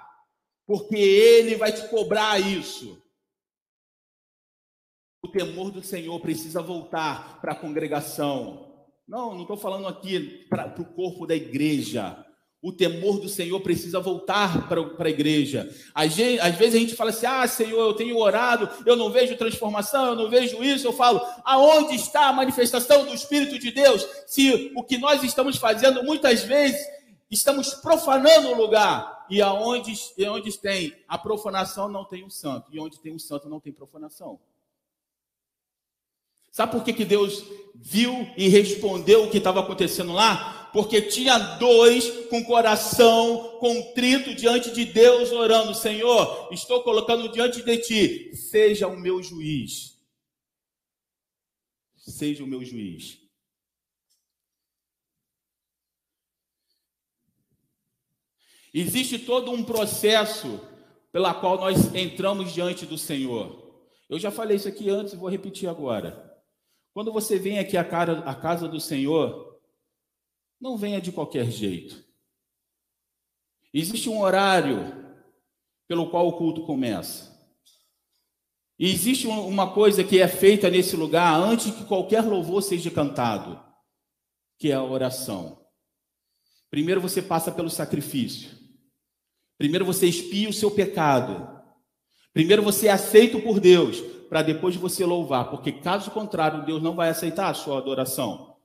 [0.67, 2.99] porque ele vai te cobrar isso.
[5.23, 8.75] O temor do Senhor precisa voltar para a congregação.
[9.07, 12.25] Não, não estou falando aqui para o corpo da igreja.
[12.63, 15.69] O temor do Senhor precisa voltar para a igreja.
[15.95, 19.37] Às, às vezes a gente fala assim: ah, Senhor, eu tenho orado, eu não vejo
[19.37, 20.87] transformação, eu não vejo isso.
[20.87, 24.07] Eu falo: aonde está a manifestação do Espírito de Deus?
[24.27, 26.81] Se o que nós estamos fazendo muitas vezes
[27.31, 32.69] estamos profanando o lugar e aonde, e onde tem a profanação não tem o santo,
[32.73, 34.39] e onde tem o santo não tem profanação.
[36.51, 40.71] Sabe por que, que Deus viu e respondeu o que estava acontecendo lá?
[40.73, 47.79] Porque tinha dois com coração contrito diante de Deus, orando: Senhor, estou colocando diante de
[47.79, 49.99] ti, seja o meu juiz.
[51.97, 53.24] Seja o meu juiz.
[58.77, 60.61] Existe todo um processo
[61.13, 63.81] pela qual nós entramos diante do Senhor.
[64.11, 66.37] Eu já falei isso aqui antes e vou repetir agora.
[66.93, 69.61] Quando você vem aqui à, casa do Senhor,
[70.61, 72.05] não venha de qualquer jeito.
[73.73, 74.93] Existe um horário
[75.87, 77.33] pelo qual o culto começa.
[78.77, 83.65] E existe uma coisa que é feita nesse lugar antes que qualquer louvor seja cantado,
[84.59, 85.65] que é a oração.
[86.71, 88.64] Primeiro você passa pelo sacrifício.
[89.65, 91.49] Primeiro você expia o seu pecado.
[92.35, 93.99] Primeiro você é aceito por Deus,
[94.29, 98.59] para depois você louvar, porque caso contrário, Deus não vai aceitar a sua adoração.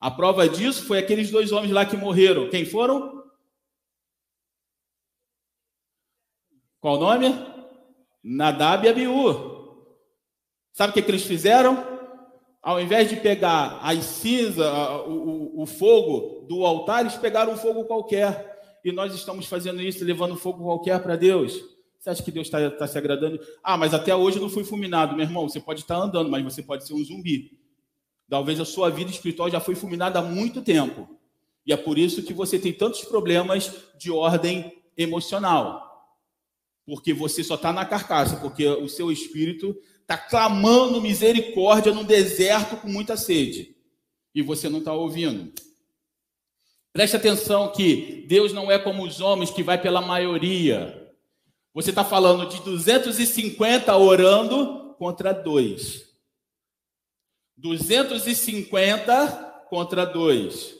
[0.00, 2.48] A prova disso foi aqueles dois homens lá que morreram.
[2.48, 3.22] Quem foram?
[6.80, 7.34] Qual o nome?
[8.24, 9.92] Nadab e Abiú.
[10.72, 11.86] Sabe o que, que eles fizeram?
[12.62, 14.66] Ao invés de pegar as cinzas,
[15.06, 18.49] o, o, o fogo do altar, eles pegaram um fogo qualquer.
[18.84, 21.60] E nós estamos fazendo isso, levando fogo qualquer para Deus.
[21.98, 23.38] Você acha que Deus está tá se agradando?
[23.62, 25.48] Ah, mas até hoje eu não fui fulminado, meu irmão.
[25.48, 27.58] Você pode estar andando, mas você pode ser um zumbi.
[28.28, 31.08] Talvez a sua vida espiritual já foi fulminada há muito tempo.
[31.66, 36.08] E é por isso que você tem tantos problemas de ordem emocional.
[36.86, 42.76] Porque você só está na carcaça, porque o seu espírito está clamando misericórdia no deserto
[42.78, 43.76] com muita sede.
[44.34, 45.52] E você não está ouvindo.
[46.92, 50.96] Preste atenção que Deus não é como os homens que vai pela maioria.
[51.72, 56.10] Você está falando de 250 orando contra dois.
[57.56, 60.74] 250 contra dois.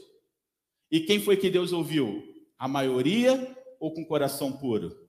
[0.91, 2.25] E quem foi que Deus ouviu?
[2.59, 5.09] A maioria ou com coração puro?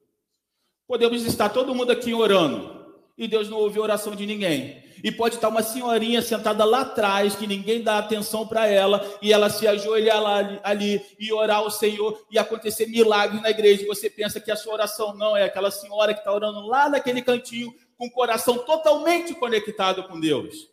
[0.88, 2.81] Podemos estar todo mundo aqui orando
[3.18, 4.84] e Deus não ouviu a oração de ninguém.
[5.04, 9.34] E pode estar uma senhorinha sentada lá atrás, que ninguém dá atenção para ela, e
[9.34, 13.84] ela se ajoelhar lá, ali e orar ao Senhor e acontecer milagres na igreja.
[13.84, 16.88] E você pensa que a sua oração não é aquela senhora que está orando lá
[16.88, 20.70] naquele cantinho, com o coração totalmente conectado com Deus.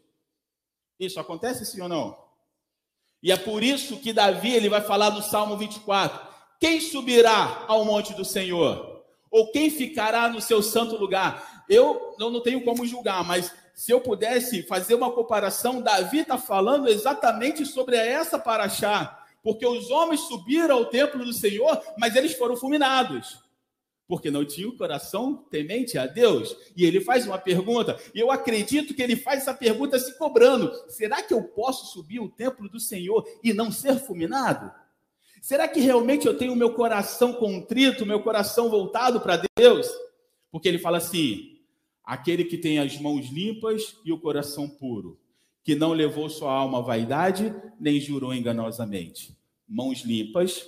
[0.99, 2.17] Isso acontece sim ou não?
[3.23, 6.21] E é por isso que Davi ele vai falar no Salmo 24:
[6.61, 9.05] Quem subirá ao monte do Senhor?
[9.31, 11.58] Ou quem ficará no seu santo lugar?
[11.69, 16.37] Eu, eu não tenho como julgar, mas se eu pudesse fazer uma comparação, Davi está
[16.37, 22.33] falando exatamente sobre essa paraxá, porque os homens subiram ao templo do Senhor, mas eles
[22.35, 23.39] foram fulminados,
[24.09, 26.57] porque não tinham o coração temente a Deus.
[26.77, 30.73] E ele faz uma pergunta, e eu acredito que ele faz essa pergunta se cobrando:
[30.89, 34.73] será que eu posso subir o templo do Senhor e não ser fulminado?
[35.41, 39.89] Será que realmente eu tenho meu coração contrito, meu coração voltado para Deus?
[40.51, 41.58] Porque ele fala assim:
[42.09, 45.21] aquele que tem as mãos limpas e o coração puro,
[45.63, 49.37] que não levou sua alma à vaidade, nem jurou enganosamente.
[49.69, 50.67] Mãos limpas,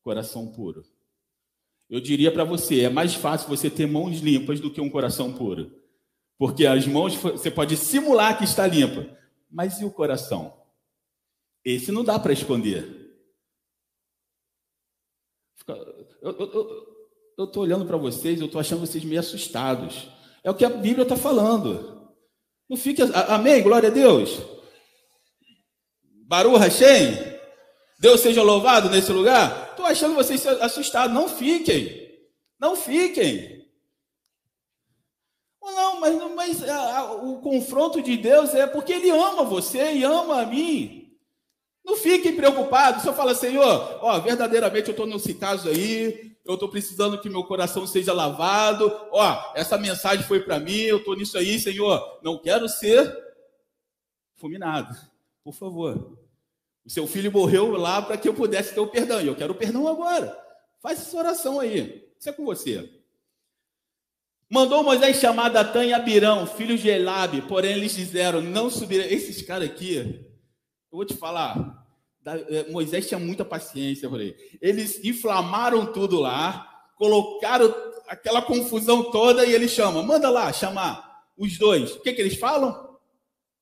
[0.00, 0.84] coração puro.
[1.90, 5.32] Eu diria para você, é mais fácil você ter mãos limpas do que um coração
[5.32, 5.72] puro.
[6.38, 9.08] Porque as mãos você pode simular que está limpa,
[9.50, 10.56] mas e o coração?
[11.64, 13.12] Esse não dá para esconder.
[17.36, 20.14] Eu estou olhando para vocês, eu estou achando vocês meio assustados.
[20.46, 22.14] É o que a Bíblia está falando.
[22.70, 23.02] Não fique.
[23.26, 23.60] Amém?
[23.64, 24.38] Glória a Deus.
[26.28, 27.18] Baru Hashem.
[27.98, 29.70] Deus seja louvado nesse lugar.
[29.70, 31.12] Estou achando vocês assustados.
[31.12, 32.00] Não fiquem.
[32.60, 33.66] Não fiquem.
[35.60, 40.04] Não, mas, mas a, a, o confronto de Deus é porque Ele ama você e
[40.04, 41.12] ama a mim.
[41.84, 43.02] Não fiquem preocupados.
[43.02, 47.44] Só fala, Senhor, ó, verdadeiramente eu estou nesse caso aí, eu estou precisando que meu
[47.44, 48.90] coração seja lavado.
[49.10, 52.20] Ó, essa mensagem foi para mim, eu estou nisso aí, Senhor.
[52.22, 53.14] Não quero ser
[54.36, 54.96] fulminado.
[55.42, 56.18] Por favor.
[56.84, 59.20] O seu filho morreu lá para que eu pudesse ter o perdão.
[59.20, 60.40] E eu quero o perdão agora.
[60.80, 62.08] Faz essa oração aí.
[62.18, 62.88] Isso é com você.
[64.48, 69.04] Mandou Moisés chamar Datã e Abirão, filhos de Elabe, porém eles disseram: Não subirão.
[69.04, 71.85] Esses caras aqui, eu vou te falar,
[72.70, 74.36] Moisés tinha muita paciência, falei.
[74.60, 77.74] Eles inflamaram tudo lá, colocaram
[78.08, 81.92] aquela confusão toda e ele chama, manda lá chamar os dois.
[81.92, 82.98] O que, que eles falam?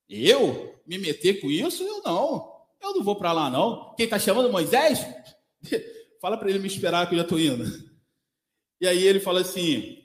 [0.09, 1.83] Eu me meter com isso?
[1.83, 2.53] Eu não.
[2.83, 3.95] Eu não vou para lá não.
[3.97, 5.07] Quem está chamando Moisés?
[6.21, 7.65] Fala para ele me esperar que eu já estou indo.
[8.81, 9.99] E aí ele fala assim: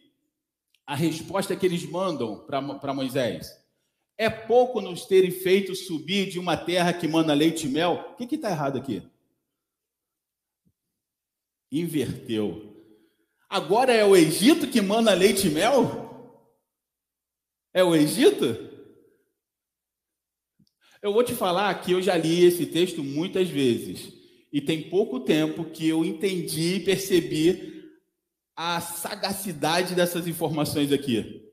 [0.85, 3.58] a resposta que eles mandam para Moisés
[4.19, 8.13] é pouco nos terem feito subir de uma terra que manda leite e mel.
[8.19, 9.01] O que está errado aqui?
[11.71, 12.75] Inverteu.
[13.47, 16.37] Agora é o Egito que manda leite e mel?
[17.73, 18.57] É o Egito?
[21.01, 24.11] Eu vou te falar que eu já li esse texto muitas vezes.
[24.51, 27.89] E tem pouco tempo que eu entendi e percebi
[28.53, 31.48] a sagacidade dessas informações aqui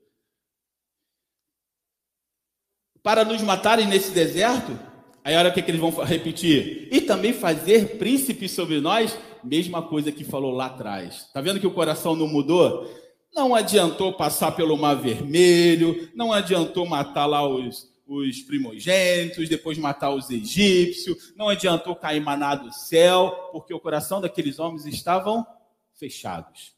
[3.07, 4.77] para nos matarem nesse deserto?
[5.23, 6.89] Aí olha o que, que eles vão repetir.
[6.91, 11.19] E também fazer príncipes sobre nós, mesma coisa que falou lá atrás.
[11.19, 12.85] Está vendo que o coração não mudou?
[13.33, 20.09] Não adiantou passar pelo mar vermelho, não adiantou matar lá os, os primogênitos, depois matar
[20.09, 25.47] os egípcios, não adiantou cair maná do céu, porque o coração daqueles homens estavam
[25.93, 26.75] fechados.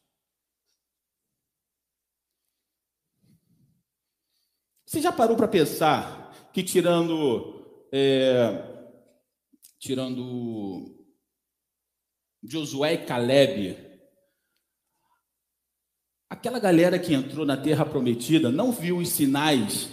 [4.85, 6.18] Você já parou para pensar
[6.53, 8.69] que tirando é,
[9.79, 10.95] tirando
[12.43, 13.77] Josué e Caleb,
[16.29, 19.89] aquela galera que entrou na terra prometida não viu os sinais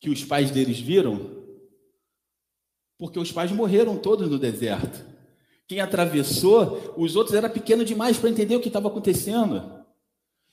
[0.00, 1.44] que os pais deles viram?
[2.98, 5.04] Porque os pais morreram todos no deserto.
[5.68, 9.84] Quem atravessou, os outros era pequeno demais para entender o que estava acontecendo.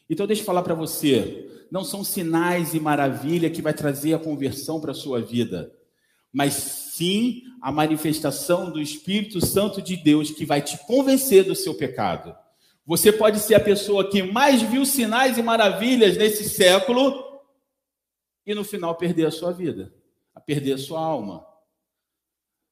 [0.10, 4.20] Então deixa eu falar para você, não são sinais e maravilha que vai trazer a
[4.20, 5.76] conversão para a sua vida,
[6.32, 11.74] mas sim a manifestação do Espírito Santo de Deus que vai te convencer do seu
[11.74, 12.38] pecado.
[12.86, 17.42] Você pode ser a pessoa que mais viu sinais e maravilhas nesse século
[18.46, 19.92] e no final perder a sua vida,
[20.36, 21.44] a perder a sua alma.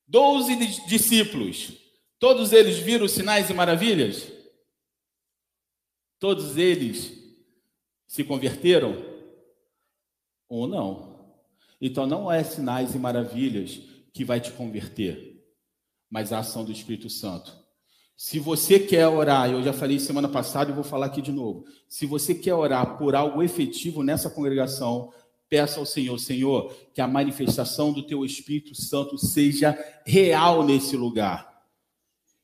[0.06, 0.56] Doze
[0.88, 1.74] discípulos,
[2.20, 4.32] todos eles viram sinais e maravilhas?
[6.20, 7.21] Todos eles
[8.12, 9.02] se converteram
[10.50, 11.32] ou não.
[11.80, 13.80] Então não é sinais e maravilhas
[14.14, 15.42] que vai te converter,
[16.10, 17.58] mas a ação do Espírito Santo.
[18.18, 21.64] Se você quer orar, eu já falei semana passada e vou falar aqui de novo.
[21.88, 25.14] Se você quer orar por algo efetivo nessa congregação,
[25.48, 29.74] peça ao Senhor, Senhor, que a manifestação do teu Espírito Santo seja
[30.06, 31.50] real nesse lugar.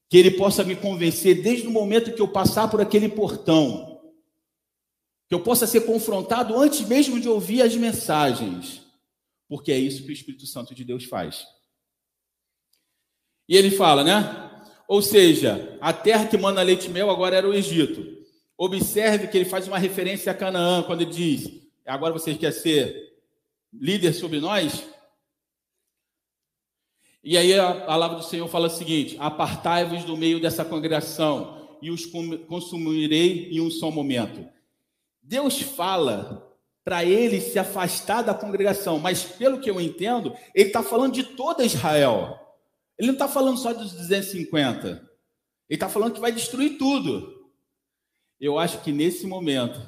[0.08, 3.87] Que ele possa me convencer desde o momento que eu passar por aquele portão
[5.28, 8.82] que eu possa ser confrontado antes mesmo de ouvir as mensagens,
[9.48, 11.46] porque é isso que o Espírito Santo de Deus faz.
[13.48, 14.48] E ele fala, né?
[14.88, 18.06] Ou seja, a terra que manda leite e mel agora era o Egito.
[18.58, 21.50] Observe que ele faz uma referência a Canaã quando ele diz:
[21.86, 23.14] agora vocês querem ser
[23.74, 24.84] líder sobre nós?
[27.24, 31.92] E aí a palavra do Senhor fala o seguinte: apartai-vos do meio dessa congregação e
[31.92, 32.06] os
[32.48, 34.57] consumirei em um só momento.
[35.28, 36.56] Deus fala
[36.86, 41.24] para ele se afastar da congregação, mas pelo que eu entendo, ele está falando de
[41.24, 42.40] toda Israel.
[42.98, 44.88] Ele não está falando só dos 250.
[44.88, 45.02] Ele
[45.70, 47.52] está falando que vai destruir tudo.
[48.40, 49.82] Eu acho que nesse momento,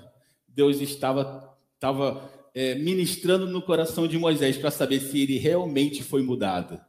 [0.46, 6.22] Deus estava, estava é, ministrando no coração de Moisés para saber se ele realmente foi
[6.22, 6.82] mudado.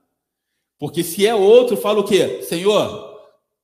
[0.77, 2.43] Porque se é outro, fala o quê?
[2.43, 3.17] Senhor,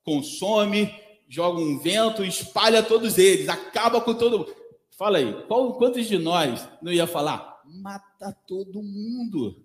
[0.05, 0.95] consome,
[1.29, 4.66] joga um vento, espalha todos eles, acaba com todo mundo.
[4.97, 7.61] Fala aí, qual, quantos de nós não ia falar?
[7.67, 9.63] Mata todo mundo.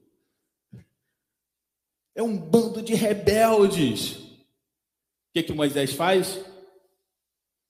[2.13, 4.17] É um bando de rebeldes.
[4.17, 6.43] O que, que Moisés faz?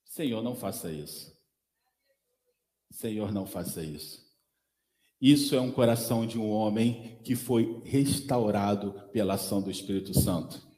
[0.04, 1.32] Senhor, não faça isso.
[2.90, 4.30] Senhor, não faça isso.
[5.22, 10.71] Isso é um coração de um homem que foi restaurado pela ação do Espírito Santo.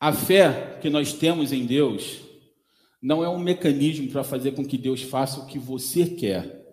[0.00, 2.20] A fé que nós temos em Deus
[3.02, 6.64] não é um mecanismo para fazer com que Deus faça o que você quer,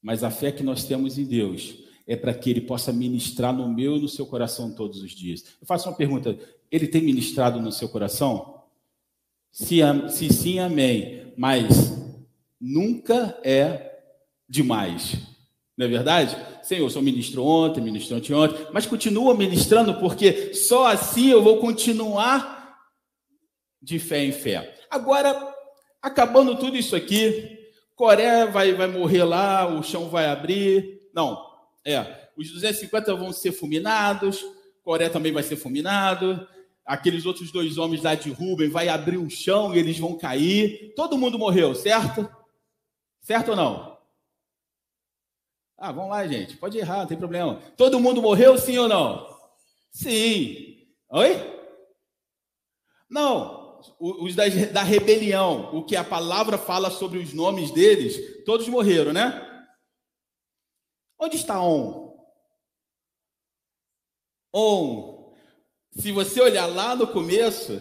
[0.00, 1.74] mas a fé que nós temos em Deus
[2.06, 5.44] é para que Ele possa ministrar no meu e no seu coração todos os dias.
[5.60, 6.38] Eu faço uma pergunta:
[6.70, 8.62] Ele tem ministrado no seu coração?
[9.50, 9.80] Se,
[10.10, 11.32] se sim, amém.
[11.36, 11.92] Mas
[12.60, 14.00] nunca é
[14.48, 15.37] demais.
[15.78, 16.36] Não é verdade?
[16.60, 21.58] Senhor, o Senhor ministrou ontem, ministrou anteontem, mas continua ministrando, porque só assim eu vou
[21.58, 22.76] continuar
[23.80, 24.74] de fé em fé.
[24.90, 25.54] Agora,
[26.02, 27.56] acabando tudo isso aqui,
[27.94, 30.98] Coreia vai, vai morrer lá, o chão vai abrir.
[31.14, 31.40] Não,
[31.86, 34.44] é, os 250 vão ser fulminados,
[34.82, 36.44] Coreia também vai ser fulminado,
[36.84, 40.92] aqueles outros dois homens lá de Rubem vai abrir o chão e eles vão cair.
[40.96, 42.28] Todo mundo morreu, certo?
[43.20, 43.97] Certo ou não?
[45.78, 46.56] Ah, vamos lá, gente.
[46.56, 47.62] Pode errar, não tem problema.
[47.76, 49.24] Todo mundo morreu, sim ou não?
[49.92, 50.88] Sim.
[51.10, 51.36] Oi?
[53.08, 53.78] Não.
[54.00, 59.12] Os da, da rebelião, o que a palavra fala sobre os nomes deles, todos morreram,
[59.12, 59.44] né?
[61.16, 62.16] Onde está On?
[64.52, 65.32] On.
[65.92, 67.80] Se você olhar lá no começo,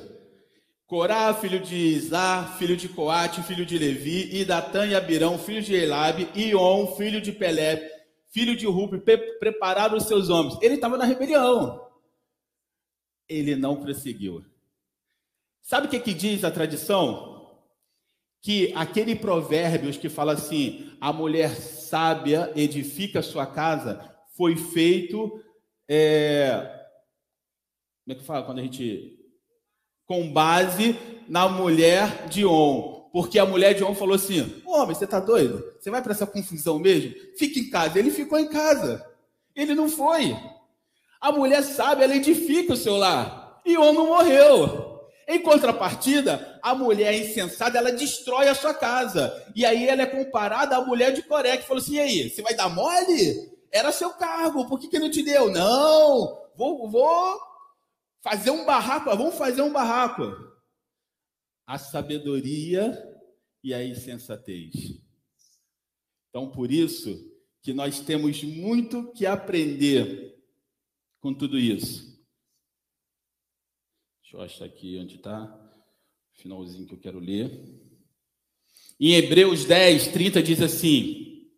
[0.87, 5.61] Corá, filho de Isá, filho de Coate, filho de Levi, e Datã e Abirão, filho
[5.61, 7.91] de Elabe, e On, filho de Pelé,
[8.29, 10.57] filho de Rupe, pre prepararam os seus homens.
[10.61, 11.85] Ele estava na rebelião.
[13.27, 14.45] Ele não prosseguiu.
[15.61, 17.59] Sabe o que, que diz a tradição?
[18.41, 23.99] Que aquele provérbio que fala assim: a mulher sábia edifica sua casa,
[24.37, 25.43] foi feito.
[25.89, 26.61] É...
[28.05, 29.17] Como é que fala quando a gente
[30.07, 30.97] com base
[31.27, 33.09] na mulher de On.
[33.11, 35.63] Porque a mulher de On falou assim: Homem, você está doido?
[35.79, 37.13] Você vai para essa confusão mesmo?
[37.37, 37.99] Fique em casa.
[37.99, 39.05] Ele ficou em casa.
[39.55, 40.35] Ele não foi.
[41.19, 43.61] A mulher sabe, ela edifica o seu lar.
[43.65, 44.87] E On não morreu.
[45.27, 49.33] Em contrapartida, a mulher insensada, ela destrói a sua casa.
[49.53, 52.41] E aí ela é comparada à mulher de Coré, que falou assim: e aí, você
[52.41, 53.51] vai dar mole?
[53.69, 55.51] Era seu cargo, por que, que não te deu?
[55.51, 57.46] Não, vou, vou
[58.21, 60.23] fazer um barraco, vamos fazer um barraco.
[61.65, 62.93] A sabedoria
[63.63, 65.01] e a insensatez.
[66.29, 70.37] Então, por isso que nós temos muito que aprender
[71.19, 72.17] com tudo isso.
[74.21, 75.53] Deixa eu achar aqui onde está.
[76.33, 77.49] Finalzinho que eu quero ler.
[78.99, 81.49] Em Hebreus 10, 30 diz assim: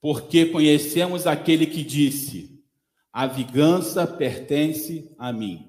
[0.00, 2.62] Porque conhecemos aquele que disse:
[3.12, 5.65] A vingança pertence a mim.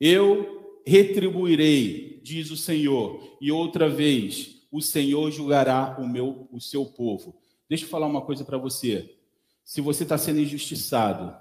[0.00, 6.84] Eu retribuirei, diz o Senhor, e outra vez o Senhor julgará o meu o seu
[6.84, 7.36] povo.
[7.68, 9.16] Deixa eu falar uma coisa para você.
[9.64, 11.34] Se você está sendo injustiçado,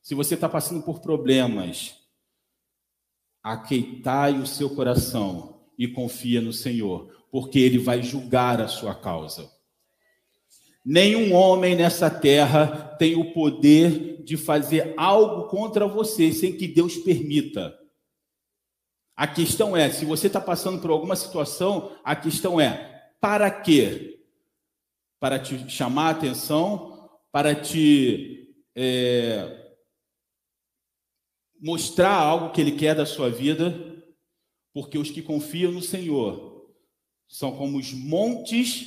[0.00, 1.96] se você está passando por problemas,
[3.42, 9.50] aqueitai o seu coração e confia no Senhor, porque ele vai julgar a sua causa.
[10.84, 12.66] Nenhum homem nessa terra
[12.98, 17.76] tem o poder de fazer algo contra você sem que Deus permita.
[19.16, 24.24] A questão é, se você está passando por alguma situação, a questão é, para quê?
[25.20, 29.74] Para te chamar a atenção, para te é,
[31.60, 33.72] mostrar algo que Ele quer da sua vida,
[34.72, 36.74] porque os que confiam no Senhor
[37.28, 38.86] são como os montes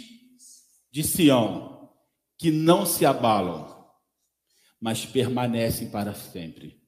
[0.91, 1.91] de Sião,
[2.37, 3.87] que não se abalam,
[4.79, 6.81] mas permanecem para sempre.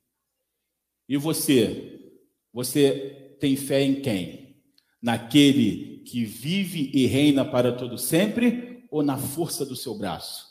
[1.08, 2.14] E você?
[2.52, 4.58] Você tem fé em quem?
[5.02, 10.48] Naquele que vive e reina para todo sempre ou na força do seu braço?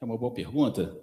[0.00, 0.96] É uma boa pergunta.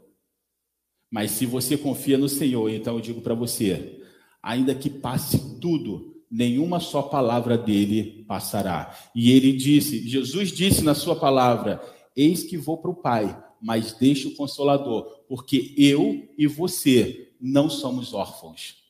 [1.12, 4.02] Mas se você confia no Senhor, então eu digo para você:
[4.42, 8.98] ainda que passe tudo, nenhuma só palavra dele passará.
[9.16, 11.82] E ele disse, Jesus disse na sua palavra:
[12.16, 17.70] Eis que vou para o Pai, mas deixe o consolador, porque eu e você não
[17.70, 18.85] somos órfãos.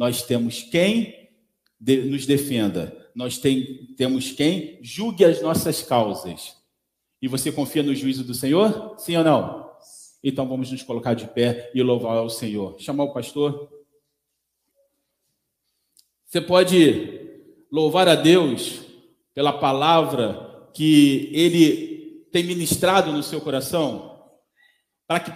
[0.00, 1.28] Nós temos quem
[1.78, 6.56] nos defenda, nós tem, temos quem julgue as nossas causas.
[7.20, 8.94] E você confia no juízo do Senhor?
[8.96, 9.70] Sim ou não?
[10.24, 12.80] Então vamos nos colocar de pé e louvar ao Senhor.
[12.80, 13.70] Chamar o pastor.
[16.24, 17.20] Você pode
[17.70, 18.80] louvar a Deus
[19.34, 24.18] pela palavra que ele tem ministrado no seu coração,
[25.06, 25.30] para que